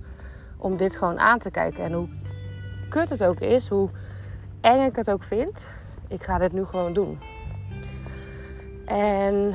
om 0.58 0.77
dit 0.77 0.96
gewoon 0.96 1.20
aan 1.20 1.39
te 1.39 1.51
kijken. 1.51 1.84
En 1.84 1.94
hoe 1.94 2.08
kut 2.89 3.10
het 3.10 3.24
ook 3.24 3.39
is, 3.39 3.68
hoe 3.68 3.89
eng 4.62 4.86
ik 4.86 4.96
het 4.96 5.12
ook 5.12 5.24
vind, 5.24 5.68
ik 6.08 6.24
ga 6.24 6.38
dit 6.38 6.54
nu 6.54 6.65
gewoon 6.65 6.94
doen. 6.94 7.20
En 8.86 9.54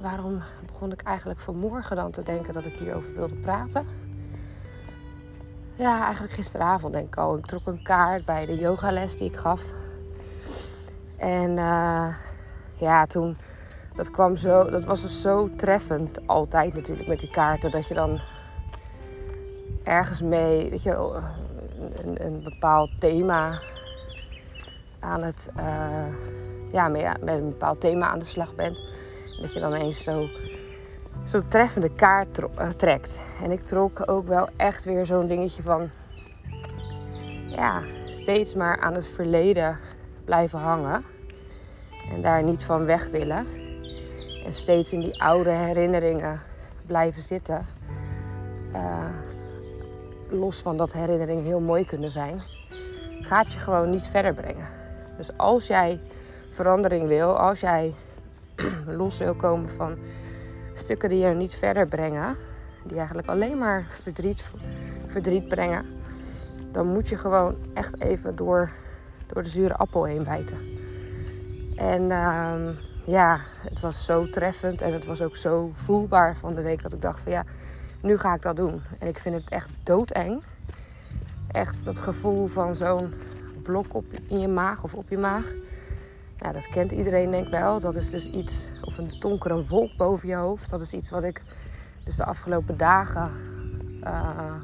waarom 0.00 0.42
begon 0.66 0.92
ik 0.92 1.02
eigenlijk 1.02 1.40
vanmorgen 1.40 1.96
dan 1.96 2.10
te 2.10 2.22
denken 2.22 2.52
dat 2.52 2.64
ik 2.64 2.72
hierover 2.72 3.14
wilde 3.14 3.36
praten? 3.36 3.86
Ja, 5.76 6.02
eigenlijk 6.04 6.32
gisteravond 6.32 6.92
denk 6.92 7.06
ik 7.06 7.16
al. 7.16 7.36
Ik 7.36 7.46
trok 7.46 7.66
een 7.66 7.82
kaart 7.82 8.24
bij 8.24 8.46
de 8.46 8.56
yogales 8.56 9.16
die 9.16 9.28
ik 9.28 9.36
gaf. 9.36 9.72
En 11.16 11.50
uh, 11.50 12.14
ja, 12.74 13.04
toen, 13.04 13.36
dat 13.94 14.10
kwam 14.10 14.36
zo, 14.36 14.70
dat 14.70 14.84
was 14.84 15.02
dus 15.02 15.20
zo 15.20 15.50
treffend. 15.56 16.26
Altijd 16.26 16.74
natuurlijk 16.74 17.08
met 17.08 17.20
die 17.20 17.30
kaarten, 17.30 17.70
dat 17.70 17.86
je 17.86 17.94
dan 17.94 18.20
ergens 19.82 20.22
mee, 20.22 20.70
weet 20.70 20.82
je, 20.82 20.94
een, 21.94 22.24
een 22.24 22.42
bepaald 22.42 22.90
thema 23.00 23.60
aan 24.98 25.22
het, 25.22 25.50
uh, 25.56 26.14
ja, 26.72 26.88
met, 26.88 27.16
een 27.20 27.48
bepaald 27.48 27.80
thema 27.80 28.08
aan 28.08 28.18
de 28.18 28.24
slag 28.24 28.54
bent. 28.54 28.82
Dat 29.40 29.52
je 29.52 29.60
dan 29.60 29.72
eens 29.72 30.02
zo 30.02 30.28
zo'n 31.24 31.48
treffende 31.48 31.90
kaart 31.94 32.38
eh, 32.38 32.68
trekt. 32.68 33.22
En 33.42 33.50
ik 33.50 33.60
trok 33.60 34.10
ook 34.10 34.26
wel 34.26 34.48
echt 34.56 34.84
weer 34.84 35.06
zo'n 35.06 35.26
dingetje 35.26 35.62
van... 35.62 35.88
Ja, 37.42 37.82
steeds 38.04 38.54
maar 38.54 38.80
aan 38.80 38.94
het 38.94 39.06
verleden 39.06 39.78
blijven 40.24 40.58
hangen. 40.58 41.04
En 42.12 42.22
daar 42.22 42.42
niet 42.42 42.64
van 42.64 42.84
weg 42.84 43.08
willen. 43.08 43.59
En 44.44 44.52
steeds 44.52 44.92
in 44.92 45.00
die 45.00 45.22
oude 45.22 45.50
herinneringen 45.50 46.40
blijven 46.86 47.22
zitten. 47.22 47.66
Uh, 48.72 49.08
los 50.28 50.58
van 50.58 50.76
dat 50.76 50.92
herinneringen 50.92 51.44
heel 51.44 51.60
mooi 51.60 51.84
kunnen 51.84 52.10
zijn. 52.10 52.42
Gaat 53.20 53.52
je 53.52 53.58
gewoon 53.58 53.90
niet 53.90 54.06
verder 54.06 54.34
brengen. 54.34 54.66
Dus 55.16 55.36
als 55.36 55.66
jij 55.66 56.00
verandering 56.50 57.06
wil, 57.06 57.38
als 57.38 57.60
jij 57.60 57.94
los 59.00 59.18
wil 59.18 59.34
komen 59.34 59.68
van 59.68 59.98
stukken 60.72 61.08
die 61.08 61.18
je 61.18 61.34
niet 61.34 61.54
verder 61.54 61.86
brengen, 61.86 62.36
die 62.84 62.96
eigenlijk 62.96 63.28
alleen 63.28 63.58
maar 63.58 63.86
verdriet, 64.02 64.44
verdriet 65.06 65.48
brengen, 65.48 65.84
dan 66.72 66.86
moet 66.86 67.08
je 67.08 67.16
gewoon 67.16 67.54
echt 67.74 68.00
even 68.00 68.36
door, 68.36 68.70
door 69.26 69.42
de 69.42 69.48
zure 69.48 69.74
appel 69.74 70.04
heen 70.04 70.24
bijten. 70.24 70.58
En 71.76 72.02
uh, 72.02 72.54
ja, 73.04 73.40
het 73.68 73.80
was 73.80 74.04
zo 74.04 74.30
treffend 74.30 74.80
en 74.80 74.92
het 74.92 75.04
was 75.04 75.22
ook 75.22 75.36
zo 75.36 75.70
voelbaar 75.74 76.36
van 76.36 76.54
de 76.54 76.62
week 76.62 76.82
dat 76.82 76.92
ik 76.92 77.02
dacht 77.02 77.20
van 77.20 77.32
ja, 77.32 77.44
nu 78.00 78.18
ga 78.18 78.34
ik 78.34 78.42
dat 78.42 78.56
doen. 78.56 78.82
En 78.98 79.08
ik 79.08 79.18
vind 79.18 79.34
het 79.34 79.50
echt 79.50 79.68
doodeng. 79.82 80.42
Echt 81.52 81.84
dat 81.84 81.98
gevoel 81.98 82.46
van 82.46 82.76
zo'n 82.76 83.14
blok 83.62 83.94
op, 83.94 84.04
in 84.26 84.40
je 84.40 84.48
maag 84.48 84.82
of 84.82 84.94
op 84.94 85.08
je 85.08 85.18
maag. 85.18 85.52
Ja, 86.36 86.52
dat 86.52 86.68
kent 86.68 86.92
iedereen 86.92 87.30
denk 87.30 87.44
ik 87.44 87.50
wel. 87.50 87.80
Dat 87.80 87.96
is 87.96 88.10
dus 88.10 88.26
iets, 88.30 88.68
of 88.84 88.98
een 88.98 89.16
donkere 89.18 89.66
wolk 89.66 89.96
boven 89.96 90.28
je 90.28 90.34
hoofd. 90.34 90.70
Dat 90.70 90.80
is 90.80 90.92
iets 90.92 91.10
wat 91.10 91.22
ik 91.22 91.42
dus 92.04 92.16
de 92.16 92.24
afgelopen 92.24 92.76
dagen 92.76 93.32
uh, 94.04 94.54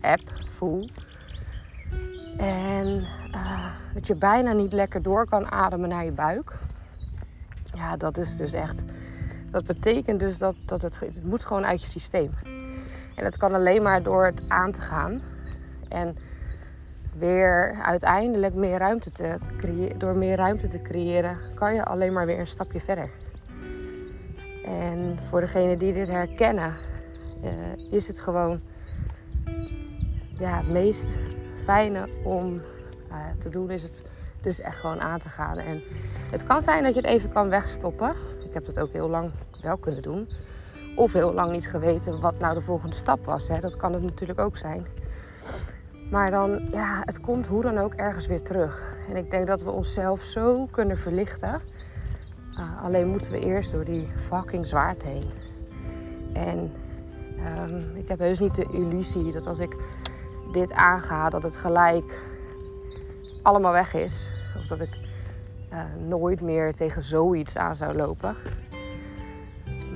heb, 0.00 0.20
voel. 0.48 0.88
En 2.36 2.86
uh, 3.34 3.66
dat 3.94 4.06
je 4.06 4.14
bijna 4.14 4.52
niet 4.52 4.72
lekker 4.72 5.02
door 5.02 5.26
kan 5.26 5.50
ademen 5.50 5.88
naar 5.88 6.04
je 6.04 6.12
buik. 6.12 6.56
Ja, 7.76 7.96
dat 7.96 8.16
is 8.16 8.36
dus 8.36 8.52
echt. 8.52 8.82
Dat 9.50 9.64
betekent 9.64 10.20
dus 10.20 10.38
dat, 10.38 10.54
dat 10.64 10.82
het, 10.82 11.00
het 11.00 11.24
moet 11.24 11.44
gewoon 11.44 11.66
uit 11.66 11.80
je 11.80 11.86
systeem. 11.86 12.30
En 13.14 13.24
dat 13.24 13.36
kan 13.36 13.54
alleen 13.54 13.82
maar 13.82 14.02
door 14.02 14.24
het 14.24 14.42
aan 14.48 14.72
te 14.72 14.80
gaan. 14.80 15.22
En 15.88 16.16
weer 17.18 17.78
uiteindelijk 17.82 18.54
meer 18.54 18.78
ruimte 18.78 19.12
te 19.12 19.36
creëren. 19.56 19.98
Door 19.98 20.16
meer 20.16 20.36
ruimte 20.36 20.66
te 20.66 20.82
creëren, 20.82 21.36
kan 21.54 21.74
je 21.74 21.84
alleen 21.84 22.12
maar 22.12 22.26
weer 22.26 22.38
een 22.38 22.46
stapje 22.46 22.80
verder. 22.80 23.10
En 24.64 25.18
voor 25.20 25.40
degenen 25.40 25.78
die 25.78 25.92
dit 25.92 26.08
herkennen, 26.08 26.74
uh, 27.44 27.92
is 27.92 28.08
het 28.08 28.20
gewoon 28.20 28.60
ja, 30.38 30.56
het 30.56 30.68
meest 30.68 31.16
fijne 31.62 32.08
om 32.24 32.62
uh, 33.10 33.16
te 33.38 33.48
doen, 33.48 33.70
is 33.70 33.82
het 33.82 34.02
dus 34.46 34.60
echt 34.60 34.76
gewoon 34.76 35.00
aan 35.00 35.18
te 35.18 35.28
gaan. 35.28 35.58
En 35.58 35.82
het 36.30 36.44
kan 36.44 36.62
zijn 36.62 36.82
dat 36.82 36.94
je 36.94 37.00
het 37.00 37.10
even 37.10 37.32
kan 37.32 37.48
wegstoppen. 37.48 38.12
Ik 38.44 38.54
heb 38.54 38.64
dat 38.64 38.80
ook 38.80 38.92
heel 38.92 39.08
lang 39.08 39.30
wel 39.62 39.76
kunnen 39.76 40.02
doen. 40.02 40.28
Of 40.96 41.12
heel 41.12 41.32
lang 41.32 41.52
niet 41.52 41.68
geweten 41.68 42.20
wat 42.20 42.38
nou 42.38 42.54
de 42.54 42.60
volgende 42.60 42.96
stap 42.96 43.24
was. 43.24 43.48
Hè. 43.48 43.58
Dat 43.58 43.76
kan 43.76 43.92
het 43.92 44.02
natuurlijk 44.02 44.38
ook 44.38 44.56
zijn. 44.56 44.86
Maar 46.10 46.30
dan, 46.30 46.68
ja, 46.70 47.02
het 47.04 47.20
komt 47.20 47.46
hoe 47.46 47.62
dan 47.62 47.78
ook 47.78 47.94
ergens 47.94 48.26
weer 48.26 48.42
terug. 48.42 48.94
En 49.08 49.16
ik 49.16 49.30
denk 49.30 49.46
dat 49.46 49.62
we 49.62 49.70
onszelf 49.70 50.22
zo 50.22 50.66
kunnen 50.70 50.98
verlichten. 50.98 51.60
Uh, 52.58 52.84
alleen 52.84 53.08
moeten 53.08 53.32
we 53.32 53.38
eerst 53.38 53.72
door 53.72 53.84
die 53.84 54.08
fucking 54.16 54.66
zwaard 54.66 55.04
heen. 55.04 55.30
En 56.32 56.72
um, 57.68 57.96
ik 57.96 58.08
heb 58.08 58.18
heus 58.18 58.38
niet 58.38 58.54
de 58.54 58.66
illusie 58.72 59.32
dat 59.32 59.46
als 59.46 59.58
ik 59.58 59.76
dit 60.52 60.72
aanga, 60.72 61.28
dat 61.28 61.42
het 61.42 61.56
gelijk 61.56 62.20
allemaal 63.42 63.72
weg 63.72 63.94
is. 63.94 64.35
Dat 64.68 64.80
ik 64.80 64.98
uh, 65.72 65.84
nooit 66.06 66.40
meer 66.40 66.74
tegen 66.74 67.02
zoiets 67.02 67.56
aan 67.56 67.76
zou 67.76 67.96
lopen. 67.96 68.36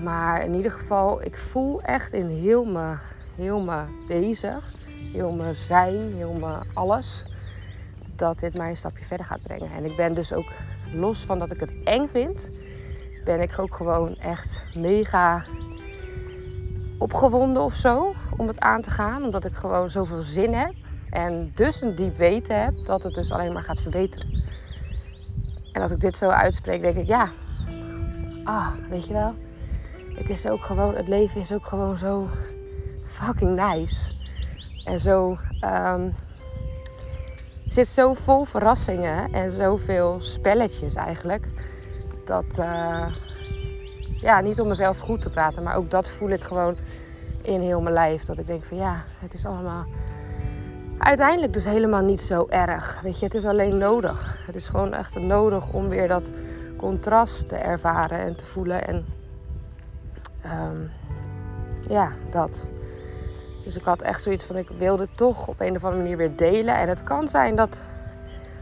Maar 0.02 0.44
in 0.44 0.54
ieder 0.54 0.70
geval, 0.70 1.22
ik 1.22 1.36
voel 1.36 1.82
echt 1.82 2.12
in 2.12 2.28
heel 2.28 2.64
mijn, 2.64 2.98
heel 3.34 3.68
wezen, 4.08 4.58
heel 5.12 5.32
mijn 5.32 5.54
zijn, 5.54 6.14
heel 6.14 6.32
mijn 6.32 6.62
alles, 6.74 7.24
dat 8.16 8.38
dit 8.38 8.56
mij 8.56 8.70
een 8.70 8.76
stapje 8.76 9.04
verder 9.04 9.26
gaat 9.26 9.42
brengen. 9.42 9.70
En 9.72 9.84
ik 9.84 9.96
ben 9.96 10.14
dus 10.14 10.32
ook, 10.32 10.52
los 10.92 11.24
van 11.24 11.38
dat 11.38 11.50
ik 11.50 11.60
het 11.60 11.72
eng 11.84 12.08
vind, 12.08 12.48
ben 13.24 13.40
ik 13.40 13.58
ook 13.58 13.74
gewoon 13.74 14.14
echt 14.14 14.62
mega 14.74 15.44
opgewonden 16.98 17.62
of 17.62 17.74
zo 17.74 18.14
om 18.36 18.48
het 18.48 18.60
aan 18.60 18.82
te 18.82 18.90
gaan. 18.90 19.24
Omdat 19.24 19.44
ik 19.44 19.52
gewoon 19.52 19.90
zoveel 19.90 20.22
zin 20.22 20.54
heb. 20.54 20.74
En 21.10 21.52
dus 21.54 21.80
een 21.80 21.94
diep 21.94 22.16
weten 22.16 22.62
heb 22.62 22.74
dat 22.84 23.02
het 23.02 23.14
dus 23.14 23.30
alleen 23.30 23.52
maar 23.52 23.62
gaat 23.62 23.80
verbeteren. 23.80 24.42
En 25.72 25.82
als 25.82 25.90
ik 25.90 26.00
dit 26.00 26.16
zo 26.16 26.28
uitspreek, 26.28 26.80
denk 26.80 26.96
ik, 26.96 27.06
ja, 27.06 27.30
ah, 28.44 28.68
weet 28.88 29.06
je 29.06 29.12
wel. 29.12 29.34
Het 30.14 30.30
is 30.30 30.46
ook 30.46 30.64
gewoon, 30.64 30.94
het 30.94 31.08
leven 31.08 31.40
is 31.40 31.52
ook 31.52 31.66
gewoon 31.66 31.98
zo 31.98 32.28
fucking 33.06 33.56
nice. 33.56 34.12
En 34.84 35.00
zo 35.00 35.36
um, 35.64 36.12
zit 37.68 37.88
zo 37.88 38.14
vol 38.14 38.45
verrassingen 38.45 39.32
en 39.32 39.50
zoveel 39.50 40.16
spelletjes 40.21 40.95
eigenlijk. 40.95 41.49
Dat, 42.25 42.58
uh, 42.58 43.06
ja, 44.21 44.40
niet 44.40 44.60
om 44.60 44.68
mezelf 44.68 44.99
goed 44.99 45.23
te 45.23 45.30
praten, 45.30 45.62
maar 45.62 45.76
ook 45.76 45.90
dat 45.90 46.08
voel 46.08 46.28
ik 46.30 46.45
gewoon 46.45 46.76
in 47.42 47.60
heel 47.60 47.80
mijn 47.80 47.95
lijf. 47.95 48.25
Dat 48.25 48.38
ik 48.38 48.47
denk 48.47 48.64
van 48.64 48.76
ja, 48.76 49.04
het 49.18 49.32
is 49.32 49.47
allemaal 49.47 49.84
uiteindelijk 51.00 51.52
dus 51.52 51.65
helemaal 51.65 52.02
niet 52.02 52.21
zo 52.23 52.47
erg. 52.49 53.00
Weet 53.00 53.19
je, 53.19 53.25
het 53.25 53.34
is 53.34 53.45
alleen 53.45 53.78
nodig. 53.78 54.47
Het 54.47 54.54
is 54.54 54.69
gewoon 54.69 54.95
echt 54.95 55.19
nodig 55.19 55.73
om 55.73 55.89
weer 55.89 56.08
dat 56.08 56.32
contrast 56.76 57.49
te 57.49 57.56
ervaren 57.56 58.19
en 58.19 58.36
te 58.36 58.45
voelen. 58.45 58.86
En 58.86 59.06
um, 60.47 60.91
ja, 61.89 62.13
dat. 62.30 62.67
Dus 63.65 63.76
ik 63.76 63.84
had 63.84 64.00
echt 64.00 64.23
zoiets 64.23 64.45
van, 64.45 64.56
ik 64.56 64.69
wilde 64.78 65.08
toch 65.15 65.49
op 65.49 65.60
een 65.60 65.76
of 65.76 65.84
andere 65.84 66.02
manier 66.02 66.17
weer 66.17 66.36
delen. 66.36 66.76
En 66.76 66.89
het 66.89 67.02
kan 67.02 67.28
zijn 67.28 67.56
dat 67.56 67.80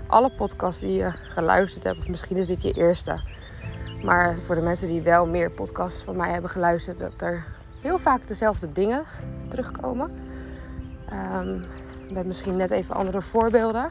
alle 0.06 0.30
podcasts 0.30 0.80
die 0.80 0.92
je 0.92 1.10
geluisterd 1.10 1.84
hebt, 1.84 1.98
of 1.98 2.08
misschien 2.08 2.36
is 2.36 2.46
dit 2.46 2.62
je 2.62 2.72
eerste. 2.72 3.20
Maar 4.02 4.36
voor 4.36 4.54
de 4.54 4.60
mensen 4.60 4.88
die 4.88 5.02
wel 5.02 5.26
meer 5.26 5.50
podcasts 5.50 6.02
van 6.02 6.16
mij 6.16 6.30
hebben 6.30 6.50
geluisterd, 6.50 6.98
dat 6.98 7.12
er 7.16 7.44
heel 7.80 7.98
vaak 7.98 8.28
dezelfde 8.28 8.72
dingen 8.72 9.04
terugkomen. 9.48 10.10
Um, 11.12 11.64
met 12.10 12.26
misschien 12.26 12.56
net 12.56 12.70
even 12.70 12.94
andere 12.94 13.20
voorbeelden. 13.20 13.88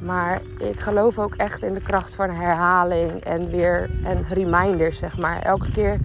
Maar 0.00 0.40
ik 0.58 0.80
geloof 0.80 1.18
ook 1.18 1.34
echt 1.34 1.62
in 1.62 1.74
de 1.74 1.82
kracht 1.82 2.14
van 2.14 2.30
herhaling 2.30 3.20
en 3.20 3.50
weer 3.50 3.90
en 4.04 4.24
reminders, 4.28 4.98
zeg 4.98 5.18
maar. 5.18 5.42
Elke 5.42 5.70
keer 5.70 5.98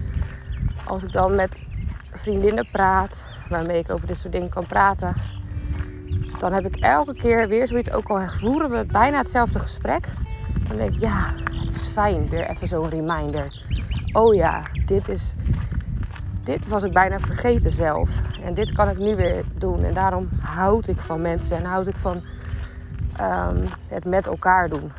als 0.84 1.04
ik 1.04 1.12
dan 1.12 1.34
met 1.34 1.62
vriendinnen 2.12 2.68
praat, 2.70 3.24
waarmee 3.48 3.78
ik 3.78 3.90
over 3.90 4.06
dit 4.06 4.18
soort 4.18 4.32
dingen 4.32 4.48
kan 4.48 4.66
praten, 4.66 5.14
dan 6.38 6.52
heb 6.52 6.66
ik 6.66 6.76
elke 6.76 7.14
keer 7.14 7.48
weer 7.48 7.66
zoiets, 7.66 7.92
ook 7.92 8.08
al 8.08 8.20
voeren 8.20 8.70
we 8.70 8.84
bijna 8.92 9.18
hetzelfde 9.18 9.58
gesprek. 9.58 10.06
Dan 10.68 10.76
denk 10.76 10.94
ik, 10.94 11.00
ja, 11.00 11.32
het 11.44 11.70
is 11.70 11.82
fijn, 11.82 12.28
weer 12.28 12.48
even 12.48 12.66
zo'n 12.66 12.88
reminder. 12.88 13.62
Oh 14.12 14.34
ja, 14.34 14.62
dit 14.86 15.08
is, 15.08 15.34
dit 16.48 16.68
was 16.68 16.82
ik 16.82 16.92
bijna 16.92 17.18
vergeten 17.18 17.70
zelf. 17.70 18.22
En 18.42 18.54
dit 18.54 18.72
kan 18.72 18.88
ik 18.88 18.98
nu 18.98 19.16
weer 19.16 19.44
doen. 19.54 19.84
En 19.84 19.94
daarom 19.94 20.28
houd 20.40 20.88
ik 20.88 21.00
van 21.00 21.20
mensen 21.20 21.56
en 21.56 21.64
houd 21.64 21.86
ik 21.86 21.96
van 21.96 22.22
um, 23.20 23.64
het 23.88 24.04
met 24.04 24.26
elkaar 24.26 24.68
doen. 24.68 24.92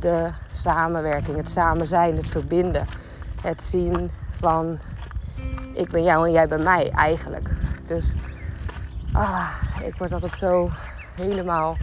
De 0.00 0.28
samenwerking, 0.50 1.36
het 1.36 1.50
samen 1.50 1.86
zijn, 1.86 2.16
het 2.16 2.28
verbinden. 2.28 2.86
Het 3.40 3.62
zien 3.62 4.10
van 4.30 4.78
ik 5.74 5.90
ben 5.90 6.02
jou 6.02 6.26
en 6.26 6.32
jij 6.32 6.48
ben 6.48 6.62
mij 6.62 6.90
eigenlijk. 6.90 7.50
Dus 7.86 8.14
ah, 9.12 9.50
ik 9.84 9.94
word 9.98 10.12
altijd 10.12 10.36
zo 10.36 10.70
helemaal, 11.14 11.76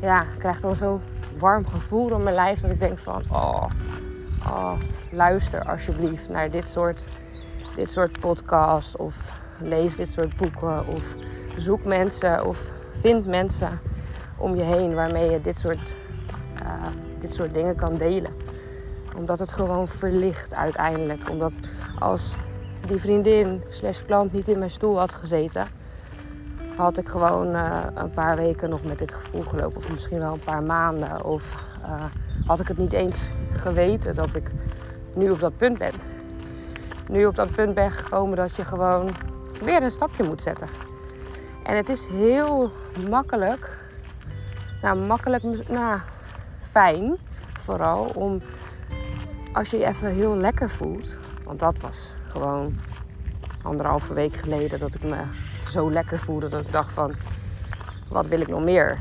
ja, 0.00 0.22
ik 0.22 0.38
krijg 0.38 0.60
dan 0.60 0.74
zo'n 0.74 1.00
warm 1.38 1.66
gevoel 1.66 2.08
door 2.08 2.20
mijn 2.20 2.34
lijf 2.34 2.60
dat 2.60 2.70
ik 2.70 2.80
denk 2.80 2.98
van, 2.98 3.22
oh, 3.30 3.64
oh, 4.46 4.72
luister 5.10 5.64
alsjeblieft 5.64 6.28
naar 6.28 6.50
dit 6.50 6.68
soort, 6.68 7.06
dit 7.74 7.90
soort 7.90 8.20
podcasts 8.20 8.96
of 8.96 9.40
lees 9.60 9.96
dit 9.96 10.12
soort 10.12 10.36
boeken 10.36 10.86
of 10.86 11.14
zoek 11.56 11.84
mensen 11.84 12.46
of 12.46 12.72
vind 12.92 13.26
mensen 13.26 13.80
om 14.36 14.56
je 14.56 14.62
heen 14.62 14.94
waarmee 14.94 15.30
je 15.30 15.40
dit 15.40 15.58
soort, 15.58 15.94
uh, 16.62 16.86
dit 17.18 17.34
soort 17.34 17.54
dingen 17.54 17.76
kan 17.76 17.96
delen 17.96 18.32
omdat 19.16 19.38
het 19.38 19.52
gewoon 19.52 19.88
verlicht 19.88 20.54
uiteindelijk. 20.54 21.30
Omdat 21.30 21.60
als 21.98 22.36
die 22.86 22.98
vriendin 22.98 23.62
slash 23.68 24.02
klant 24.06 24.32
niet 24.32 24.48
in 24.48 24.58
mijn 24.58 24.70
stoel 24.70 24.98
had 24.98 25.14
gezeten, 25.14 25.66
had 26.76 26.98
ik 26.98 27.08
gewoon 27.08 27.54
uh, 27.54 27.84
een 27.94 28.10
paar 28.10 28.36
weken 28.36 28.70
nog 28.70 28.84
met 28.84 28.98
dit 28.98 29.14
gevoel 29.14 29.42
gelopen. 29.42 29.76
Of 29.76 29.92
misschien 29.92 30.18
wel 30.18 30.32
een 30.32 30.38
paar 30.38 30.62
maanden. 30.62 31.24
Of 31.24 31.66
uh, 31.82 32.04
had 32.46 32.60
ik 32.60 32.68
het 32.68 32.78
niet 32.78 32.92
eens 32.92 33.30
geweten 33.50 34.14
dat 34.14 34.34
ik 34.34 34.50
nu 35.14 35.30
op 35.30 35.40
dat 35.40 35.56
punt 35.56 35.78
ben. 35.78 35.92
Nu 37.08 37.26
op 37.26 37.34
dat 37.34 37.50
punt 37.50 37.74
ben 37.74 37.90
gekomen 37.90 38.36
dat 38.36 38.56
je 38.56 38.64
gewoon 38.64 39.08
weer 39.62 39.82
een 39.82 39.90
stapje 39.90 40.24
moet 40.24 40.42
zetten. 40.42 40.68
En 41.62 41.76
het 41.76 41.88
is 41.88 42.06
heel 42.06 42.70
makkelijk. 43.08 43.78
Nou, 44.82 44.98
makkelijk, 44.98 45.68
nou, 45.68 46.00
fijn 46.62 47.16
vooral 47.60 48.04
om 48.14 48.40
als 49.52 49.70
je 49.70 49.78
je 49.78 49.86
even 49.86 50.08
heel 50.08 50.36
lekker 50.36 50.70
voelt, 50.70 51.16
want 51.44 51.60
dat 51.60 51.80
was 51.80 52.14
gewoon 52.28 52.78
anderhalve 53.62 54.14
week 54.14 54.34
geleden 54.34 54.78
dat 54.78 54.94
ik 54.94 55.02
me 55.02 55.22
zo 55.68 55.90
lekker 55.90 56.18
voelde 56.18 56.48
dat 56.48 56.60
ik 56.60 56.72
dacht 56.72 56.92
van, 56.92 57.14
wat 58.08 58.26
wil 58.26 58.40
ik 58.40 58.48
nog 58.48 58.62
meer? 58.62 58.98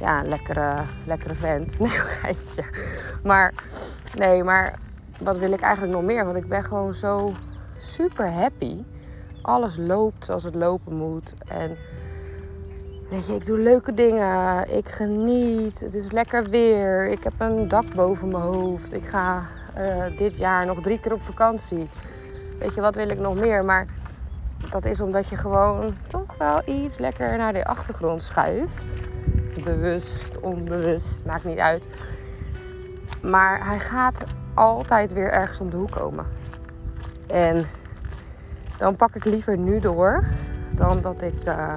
Ja, 0.00 0.20
een 0.20 0.28
lekkere, 0.28 0.82
lekkere 1.04 1.34
vent. 1.34 1.78
Nee, 1.78 1.88
geitje. 1.88 2.64
Maar, 3.22 3.54
nee, 4.16 4.44
maar 4.44 4.78
wat 5.20 5.38
wil 5.38 5.52
ik 5.52 5.60
eigenlijk 5.60 5.94
nog 5.94 6.02
meer? 6.02 6.24
Want 6.24 6.36
ik 6.36 6.48
ben 6.48 6.64
gewoon 6.64 6.94
zo 6.94 7.32
super 7.78 8.32
happy. 8.32 8.76
Alles 9.42 9.76
loopt 9.76 10.24
zoals 10.24 10.44
het 10.44 10.54
lopen 10.54 10.96
moet. 10.96 11.34
En 11.48 11.76
Weet 13.10 13.26
je, 13.26 13.34
ik 13.34 13.46
doe 13.46 13.58
leuke 13.58 13.94
dingen. 13.94 14.76
Ik 14.76 14.88
geniet. 14.88 15.80
Het 15.80 15.94
is 15.94 16.10
lekker 16.10 16.50
weer. 16.50 17.06
Ik 17.06 17.24
heb 17.24 17.32
een 17.38 17.68
dak 17.68 17.94
boven 17.94 18.28
mijn 18.28 18.42
hoofd. 18.42 18.92
Ik 18.92 19.06
ga 19.06 19.46
uh, 19.78 20.16
dit 20.16 20.38
jaar 20.38 20.66
nog 20.66 20.80
drie 20.80 21.00
keer 21.00 21.12
op 21.12 21.22
vakantie. 21.22 21.88
Weet 22.58 22.74
je, 22.74 22.80
wat 22.80 22.94
wil 22.94 23.08
ik 23.08 23.18
nog 23.18 23.34
meer? 23.34 23.64
Maar 23.64 23.86
dat 24.70 24.84
is 24.84 25.00
omdat 25.00 25.28
je 25.28 25.36
gewoon 25.36 25.94
toch 26.08 26.36
wel 26.36 26.62
iets 26.64 26.98
lekker 26.98 27.36
naar 27.36 27.52
de 27.52 27.64
achtergrond 27.64 28.22
schuift. 28.22 28.94
bewust, 29.64 30.40
onbewust, 30.40 31.24
maakt 31.24 31.44
niet 31.44 31.58
uit. 31.58 31.88
Maar 33.22 33.66
hij 33.66 33.78
gaat 33.78 34.24
altijd 34.60 35.12
weer 35.12 35.32
ergens 35.32 35.60
om 35.60 35.70
de 35.70 35.76
hoek 35.76 35.90
komen. 35.90 36.26
En 37.26 37.66
dan 38.78 38.96
pak 38.96 39.14
ik 39.14 39.24
liever 39.24 39.58
nu 39.58 39.80
door 39.80 40.24
dan 40.70 41.00
dat 41.00 41.22
ik 41.22 41.44
uh, 41.44 41.76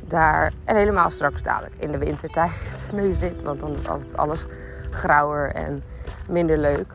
daar 0.00 0.52
en 0.64 0.76
helemaal 0.76 1.10
straks 1.10 1.42
dadelijk 1.42 1.74
in 1.78 1.92
de 1.92 1.98
wintertijd 1.98 2.52
mee 2.94 3.14
zit. 3.14 3.42
Want 3.42 3.60
dan 3.60 3.70
is 3.70 3.88
altijd 3.88 4.16
alles 4.16 4.44
grauwer 4.90 5.52
en 5.52 5.82
minder 6.28 6.58
leuk. 6.58 6.92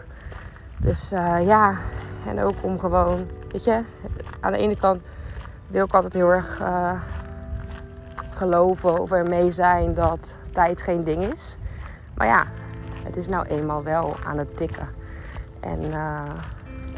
Dus 0.77 1.13
uh, 1.13 1.45
ja, 1.45 1.73
en 2.27 2.39
ook 2.39 2.56
om 2.62 2.80
gewoon, 2.80 3.30
weet 3.51 3.63
je, 3.63 3.82
aan 4.39 4.51
de 4.51 4.58
ene 4.58 4.77
kant 4.77 5.01
wil 5.67 5.86
ik 5.86 5.93
altijd 5.93 6.13
heel 6.13 6.30
erg 6.30 6.60
uh, 6.60 7.01
geloven 8.34 8.99
of 8.99 9.12
er 9.12 9.23
mee 9.23 9.51
zijn 9.51 9.93
dat 9.93 10.36
tijd 10.54 10.82
geen 10.82 11.04
ding 11.04 11.23
is. 11.23 11.58
Maar 12.15 12.27
ja, 12.27 12.45
het 13.03 13.15
is 13.15 13.27
nou 13.27 13.45
eenmaal 13.47 13.83
wel 13.83 14.15
aan 14.25 14.37
het 14.37 14.57
tikken. 14.57 14.87
En 15.59 15.79
uh, 15.79 16.23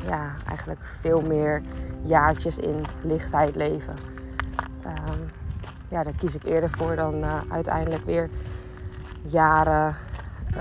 ja, 0.07 0.35
eigenlijk 0.47 0.79
veel 0.81 1.21
meer 1.21 1.61
jaartjes 2.01 2.57
in 2.57 2.85
lichtheid 3.01 3.55
leven. 3.55 3.95
Um, 4.85 5.31
ja, 5.87 6.03
daar 6.03 6.15
kies 6.17 6.35
ik 6.35 6.43
eerder 6.43 6.69
voor 6.69 6.95
dan 6.95 7.15
uh, 7.15 7.41
uiteindelijk 7.49 8.05
weer 8.05 8.29
jaren 9.21 9.95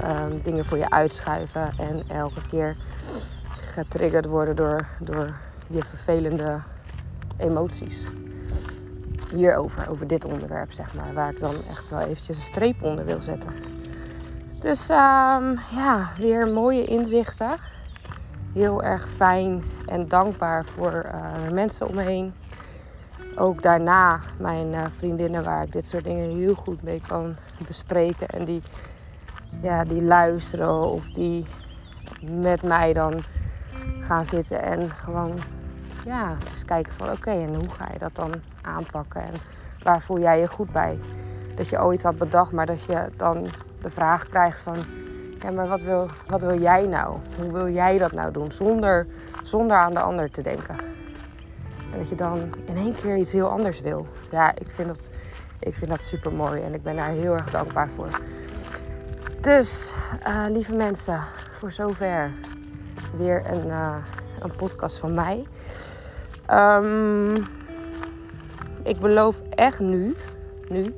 um, 0.05 0.41
dingen 0.43 0.65
voor 0.65 0.79
je 0.79 0.91
uitschuiven 0.91 1.73
en 1.79 2.03
elke 2.09 2.47
keer 2.47 2.77
getriggerd 3.55 4.27
worden 4.27 4.57
door, 4.57 4.87
door 5.01 5.35
je 5.67 5.83
vervelende 5.83 6.61
emoties. 7.37 8.09
Hierover, 9.31 9.89
over 9.89 10.07
dit 10.07 10.25
onderwerp, 10.25 10.73
zeg 10.73 10.95
maar, 10.95 11.15
waar 11.15 11.31
ik 11.31 11.41
dan 11.41 11.55
echt 11.69 11.89
wel 11.89 12.01
eventjes 12.01 12.37
een 12.37 12.43
streep 12.43 12.83
onder 12.83 13.05
wil 13.05 13.23
zetten. 13.23 13.72
Dus 14.63 14.89
um, 14.89 15.59
ja, 15.75 16.11
weer 16.19 16.47
mooie 16.49 16.85
inzichten. 16.85 17.51
Heel 18.53 18.83
erg 18.83 19.09
fijn 19.09 19.63
en 19.87 20.09
dankbaar 20.09 20.65
voor 20.65 21.07
uh, 21.15 21.51
mensen 21.53 21.89
om 21.89 21.95
me 21.95 22.03
heen. 22.03 22.35
Ook 23.37 23.63
daarna 23.63 24.21
mijn 24.39 24.73
uh, 24.73 24.85
vriendinnen 24.89 25.45
waar 25.45 25.63
ik 25.63 25.73
dit 25.73 25.87
soort 25.87 26.05
dingen 26.05 26.37
heel 26.37 26.55
goed 26.55 26.83
mee 26.83 27.01
kan 27.07 27.37
bespreken. 27.67 28.29
En 28.29 28.45
die, 28.45 28.63
ja, 29.63 29.85
die 29.85 30.03
luisteren 30.03 30.91
of 30.91 31.11
die 31.11 31.47
met 32.21 32.63
mij 32.63 32.93
dan 32.93 33.23
gaan 34.01 34.25
zitten 34.25 34.63
en 34.63 34.91
gewoon 34.91 35.39
ja, 36.05 36.37
eens 36.51 36.65
kijken 36.65 36.95
van 36.95 37.11
oké, 37.11 37.31
en 37.31 37.55
hoe 37.55 37.71
ga 37.71 37.89
je 37.93 37.99
dat 37.99 38.15
dan 38.15 38.33
aanpakken 38.63 39.23
en 39.23 39.35
waar 39.83 40.01
voel 40.01 40.19
jij 40.19 40.41
je 40.41 40.49
goed 40.49 40.73
bij? 40.73 40.99
Dat 41.55 41.69
je 41.69 41.83
ooit 41.83 42.03
had 42.03 42.19
bedacht, 42.19 42.53
maar 42.53 42.67
dat 42.67 42.83
je 42.83 43.09
dan 43.17 43.47
de 43.83 43.91
vraag 43.91 44.29
krijgt 44.29 44.61
van 44.61 44.77
ja, 45.39 45.51
maar 45.51 45.69
wat 45.69 45.81
wil, 45.81 46.09
wat 46.27 46.43
wil 46.43 46.61
jij 46.61 46.87
nou? 46.87 47.17
Hoe 47.41 47.53
wil 47.53 47.69
jij 47.69 47.99
dat 47.99 48.13
nou 48.13 48.33
doen? 48.33 48.53
Zonder, 48.53 49.07
zonder 49.43 49.77
aan 49.77 49.93
de 49.93 50.01
ander 50.01 50.31
te 50.31 50.43
denken. 50.43 50.77
En 51.93 51.99
dat 51.99 52.09
je 52.09 52.15
dan 52.15 52.55
in 52.65 52.77
één 52.77 52.95
keer 52.95 53.17
iets 53.17 53.33
heel 53.33 53.49
anders 53.49 53.81
wil. 53.81 54.07
Ja, 54.31 54.55
ik 54.55 54.71
vind 54.71 54.89
dat, 54.89 55.11
ik 55.59 55.75
vind 55.75 55.91
dat 55.91 56.03
super 56.03 56.33
mooi 56.33 56.63
en 56.63 56.75
ik 56.75 56.83
ben 56.83 56.97
daar 56.97 57.09
heel 57.09 57.33
erg 57.33 57.51
dankbaar 57.51 57.91
voor. 57.91 58.09
Dus, 59.41 59.93
uh, 60.27 60.45
lieve 60.49 60.75
mensen, 60.75 61.21
voor 61.51 61.73
zover 61.73 62.31
weer 63.17 63.43
een, 63.47 63.67
uh, 63.67 63.97
een 64.41 64.57
podcast 64.57 64.99
van 64.99 65.15
mij. 65.15 65.47
Um, 66.51 67.35
ik 68.83 68.99
beloof 69.01 69.43
echt 69.51 69.81
nu, 69.81 70.17
nu, 70.69 70.95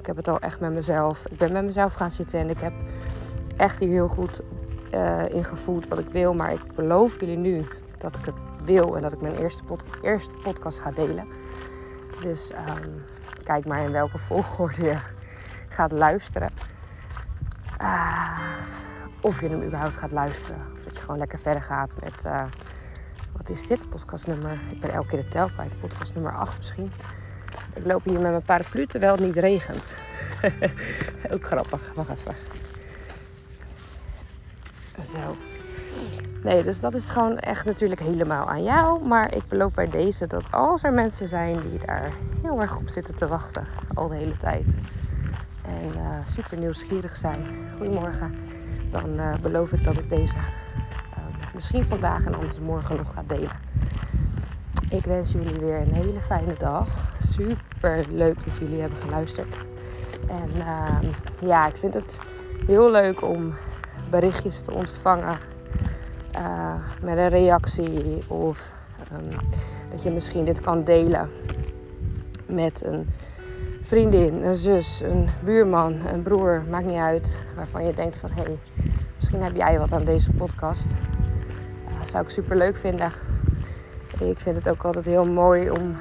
ik 0.00 0.06
heb 0.06 0.16
het 0.16 0.28
al 0.28 0.38
echt 0.38 0.60
met 0.60 0.72
mezelf. 0.72 1.26
Ik 1.26 1.38
ben 1.38 1.52
met 1.52 1.64
mezelf 1.64 1.94
gaan 1.94 2.10
zitten 2.10 2.38
en 2.38 2.50
ik 2.50 2.58
heb 2.60 2.72
echt 3.56 3.78
hier 3.78 3.88
heel 3.88 4.08
goed 4.08 4.40
uh, 4.94 5.28
in 5.28 5.44
gevoeld 5.44 5.88
wat 5.88 5.98
ik 5.98 6.08
wil. 6.08 6.34
Maar 6.34 6.52
ik 6.52 6.74
beloof 6.74 7.20
jullie 7.20 7.36
nu 7.36 7.66
dat 7.98 8.16
ik 8.16 8.24
het 8.24 8.34
wil 8.64 8.96
en 8.96 9.02
dat 9.02 9.12
ik 9.12 9.20
mijn 9.20 9.36
eerste, 9.36 9.62
eerste 10.02 10.34
podcast 10.42 10.78
ga 10.78 10.90
delen. 10.90 11.26
Dus 12.22 12.50
um, 12.50 13.04
kijk 13.42 13.66
maar 13.66 13.80
in 13.80 13.92
welke 13.92 14.18
volgorde 14.18 14.84
je 14.84 14.96
gaat 15.68 15.92
luisteren. 15.92 16.50
Uh, 17.80 18.38
of 19.20 19.40
je 19.40 19.48
hem 19.48 19.62
überhaupt 19.62 19.96
gaat 19.96 20.12
luisteren. 20.12 20.66
Of 20.76 20.84
dat 20.84 20.94
je 20.94 21.00
gewoon 21.00 21.18
lekker 21.18 21.38
verder 21.38 21.62
gaat 21.62 21.94
met... 22.00 22.24
Uh, 22.26 22.44
wat 23.36 23.48
is 23.48 23.66
dit? 23.66 23.88
Podcastnummer... 23.88 24.60
Ik 24.70 24.80
ben 24.80 24.92
elke 24.92 25.08
keer 25.08 25.22
de 25.22 25.28
tel 25.28 25.50
kwijt. 25.50 25.80
Podcast 25.80 26.14
nummer 26.14 26.32
8 26.32 26.56
misschien. 26.56 26.92
Ik 27.74 27.84
loop 27.84 28.04
hier 28.04 28.20
met 28.20 28.30
mijn 28.30 28.42
paraplu 28.42 28.86
terwijl 28.86 29.12
het 29.12 29.20
niet 29.20 29.36
regent. 29.36 29.96
Ook 31.32 31.44
grappig. 31.44 31.92
Wacht 31.94 32.10
even. 32.10 32.34
Zo. 35.02 35.36
Nee, 36.42 36.62
dus 36.62 36.80
dat 36.80 36.94
is 36.94 37.08
gewoon 37.08 37.38
echt 37.38 37.64
natuurlijk 37.64 38.00
helemaal 38.00 38.48
aan 38.48 38.62
jou. 38.62 39.04
Maar 39.06 39.34
ik 39.34 39.48
beloof 39.48 39.74
bij 39.74 39.88
deze 39.88 40.26
dat 40.26 40.42
als 40.50 40.82
er 40.82 40.92
mensen 40.92 41.28
zijn 41.28 41.60
die 41.70 41.78
daar 41.86 42.12
heel 42.42 42.60
erg 42.60 42.76
op 42.76 42.88
zitten 42.88 43.14
te 43.16 43.26
wachten, 43.26 43.66
al 43.94 44.08
de 44.08 44.14
hele 44.14 44.36
tijd. 44.36 44.74
En 45.64 45.92
uh, 45.96 46.26
super 46.26 46.58
nieuwsgierig 46.58 47.16
zijn. 47.16 47.44
Goedemorgen. 47.76 48.34
Dan 48.90 49.20
uh, 49.20 49.34
beloof 49.42 49.72
ik 49.72 49.84
dat 49.84 49.98
ik 49.98 50.08
deze 50.08 50.36
uh, 50.36 51.54
misschien 51.54 51.84
vandaag 51.84 52.24
en 52.24 52.34
anders 52.34 52.60
morgen 52.60 52.96
nog 52.96 53.12
ga 53.12 53.22
delen. 53.26 53.50
Ik 54.90 55.04
wens 55.04 55.32
jullie 55.32 55.60
weer 55.60 55.80
een 55.80 55.92
hele 55.92 56.22
fijne 56.22 56.54
dag. 56.58 57.12
Super 57.18 58.04
leuk 58.12 58.44
dat 58.44 58.54
jullie 58.58 58.80
hebben 58.80 58.98
geluisterd. 58.98 59.56
En 60.28 60.50
ja, 61.38 61.66
ik 61.68 61.76
vind 61.76 61.94
het 61.94 62.18
heel 62.66 62.90
leuk 62.90 63.22
om 63.22 63.54
berichtjes 64.10 64.60
te 64.60 64.72
ontvangen 64.72 65.38
uh, 66.36 66.74
met 67.02 67.16
een 67.16 67.28
reactie 67.28 68.22
of 68.28 68.74
um, 69.12 69.28
dat 69.90 70.02
je 70.02 70.10
misschien 70.10 70.44
dit 70.44 70.60
kan 70.60 70.84
delen 70.84 71.30
met 72.46 72.84
een 72.84 73.08
vriendin, 73.80 74.44
een 74.44 74.54
zus, 74.54 75.00
een 75.00 75.28
buurman, 75.44 76.06
een 76.06 76.22
broer, 76.22 76.62
maakt 76.70 76.86
niet 76.86 76.98
uit, 76.98 77.38
waarvan 77.56 77.86
je 77.86 77.94
denkt 77.94 78.16
van 78.16 78.30
hé, 78.30 78.42
hey, 78.42 78.58
misschien 79.16 79.42
heb 79.42 79.56
jij 79.56 79.78
wat 79.78 79.92
aan 79.92 80.04
deze 80.04 80.30
podcast. 80.30 80.86
Uh, 81.88 82.04
zou 82.04 82.24
ik 82.24 82.30
super 82.30 82.56
leuk 82.56 82.76
vinden. 82.76 83.12
Ik 84.20 84.40
vind 84.40 84.56
het 84.56 84.68
ook 84.68 84.84
altijd 84.84 85.04
heel 85.04 85.26
mooi 85.26 85.70
om 85.70 85.96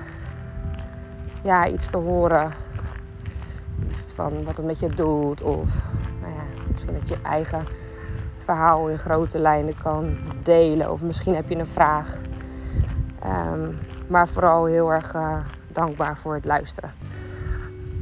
ja, 1.43 1.67
iets 1.67 1.87
te 1.87 1.97
horen. 1.97 2.53
Iets 3.87 4.13
van 4.13 4.43
wat 4.43 4.57
het 4.57 4.65
met 4.65 4.79
je 4.79 4.89
doet 4.89 5.41
of 5.41 5.69
nou 6.21 6.33
ja, 6.33 6.41
misschien 6.71 6.93
dat 6.93 7.09
je 7.09 7.17
eigen 7.23 7.65
verhaal 8.37 8.87
in 8.87 8.97
grote 8.97 9.39
lijnen 9.39 9.77
kan 9.77 10.17
delen. 10.43 10.91
Of 10.91 11.01
misschien 11.01 11.35
heb 11.35 11.49
je 11.49 11.55
een 11.55 11.67
vraag. 11.67 12.17
Um, 13.25 13.79
maar 14.07 14.27
vooral 14.27 14.65
heel 14.65 14.93
erg 14.93 15.13
uh, 15.13 15.37
dankbaar 15.67 16.17
voor 16.17 16.33
het 16.33 16.45
luisteren. 16.45 16.93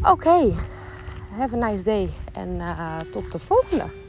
Oké, 0.03 0.53
have 1.37 1.55
a 1.55 1.69
nice 1.69 1.83
day 1.83 2.09
en 2.33 2.49
uh, 2.49 2.97
tot 3.11 3.31
de 3.31 3.39
volgende. 3.39 4.06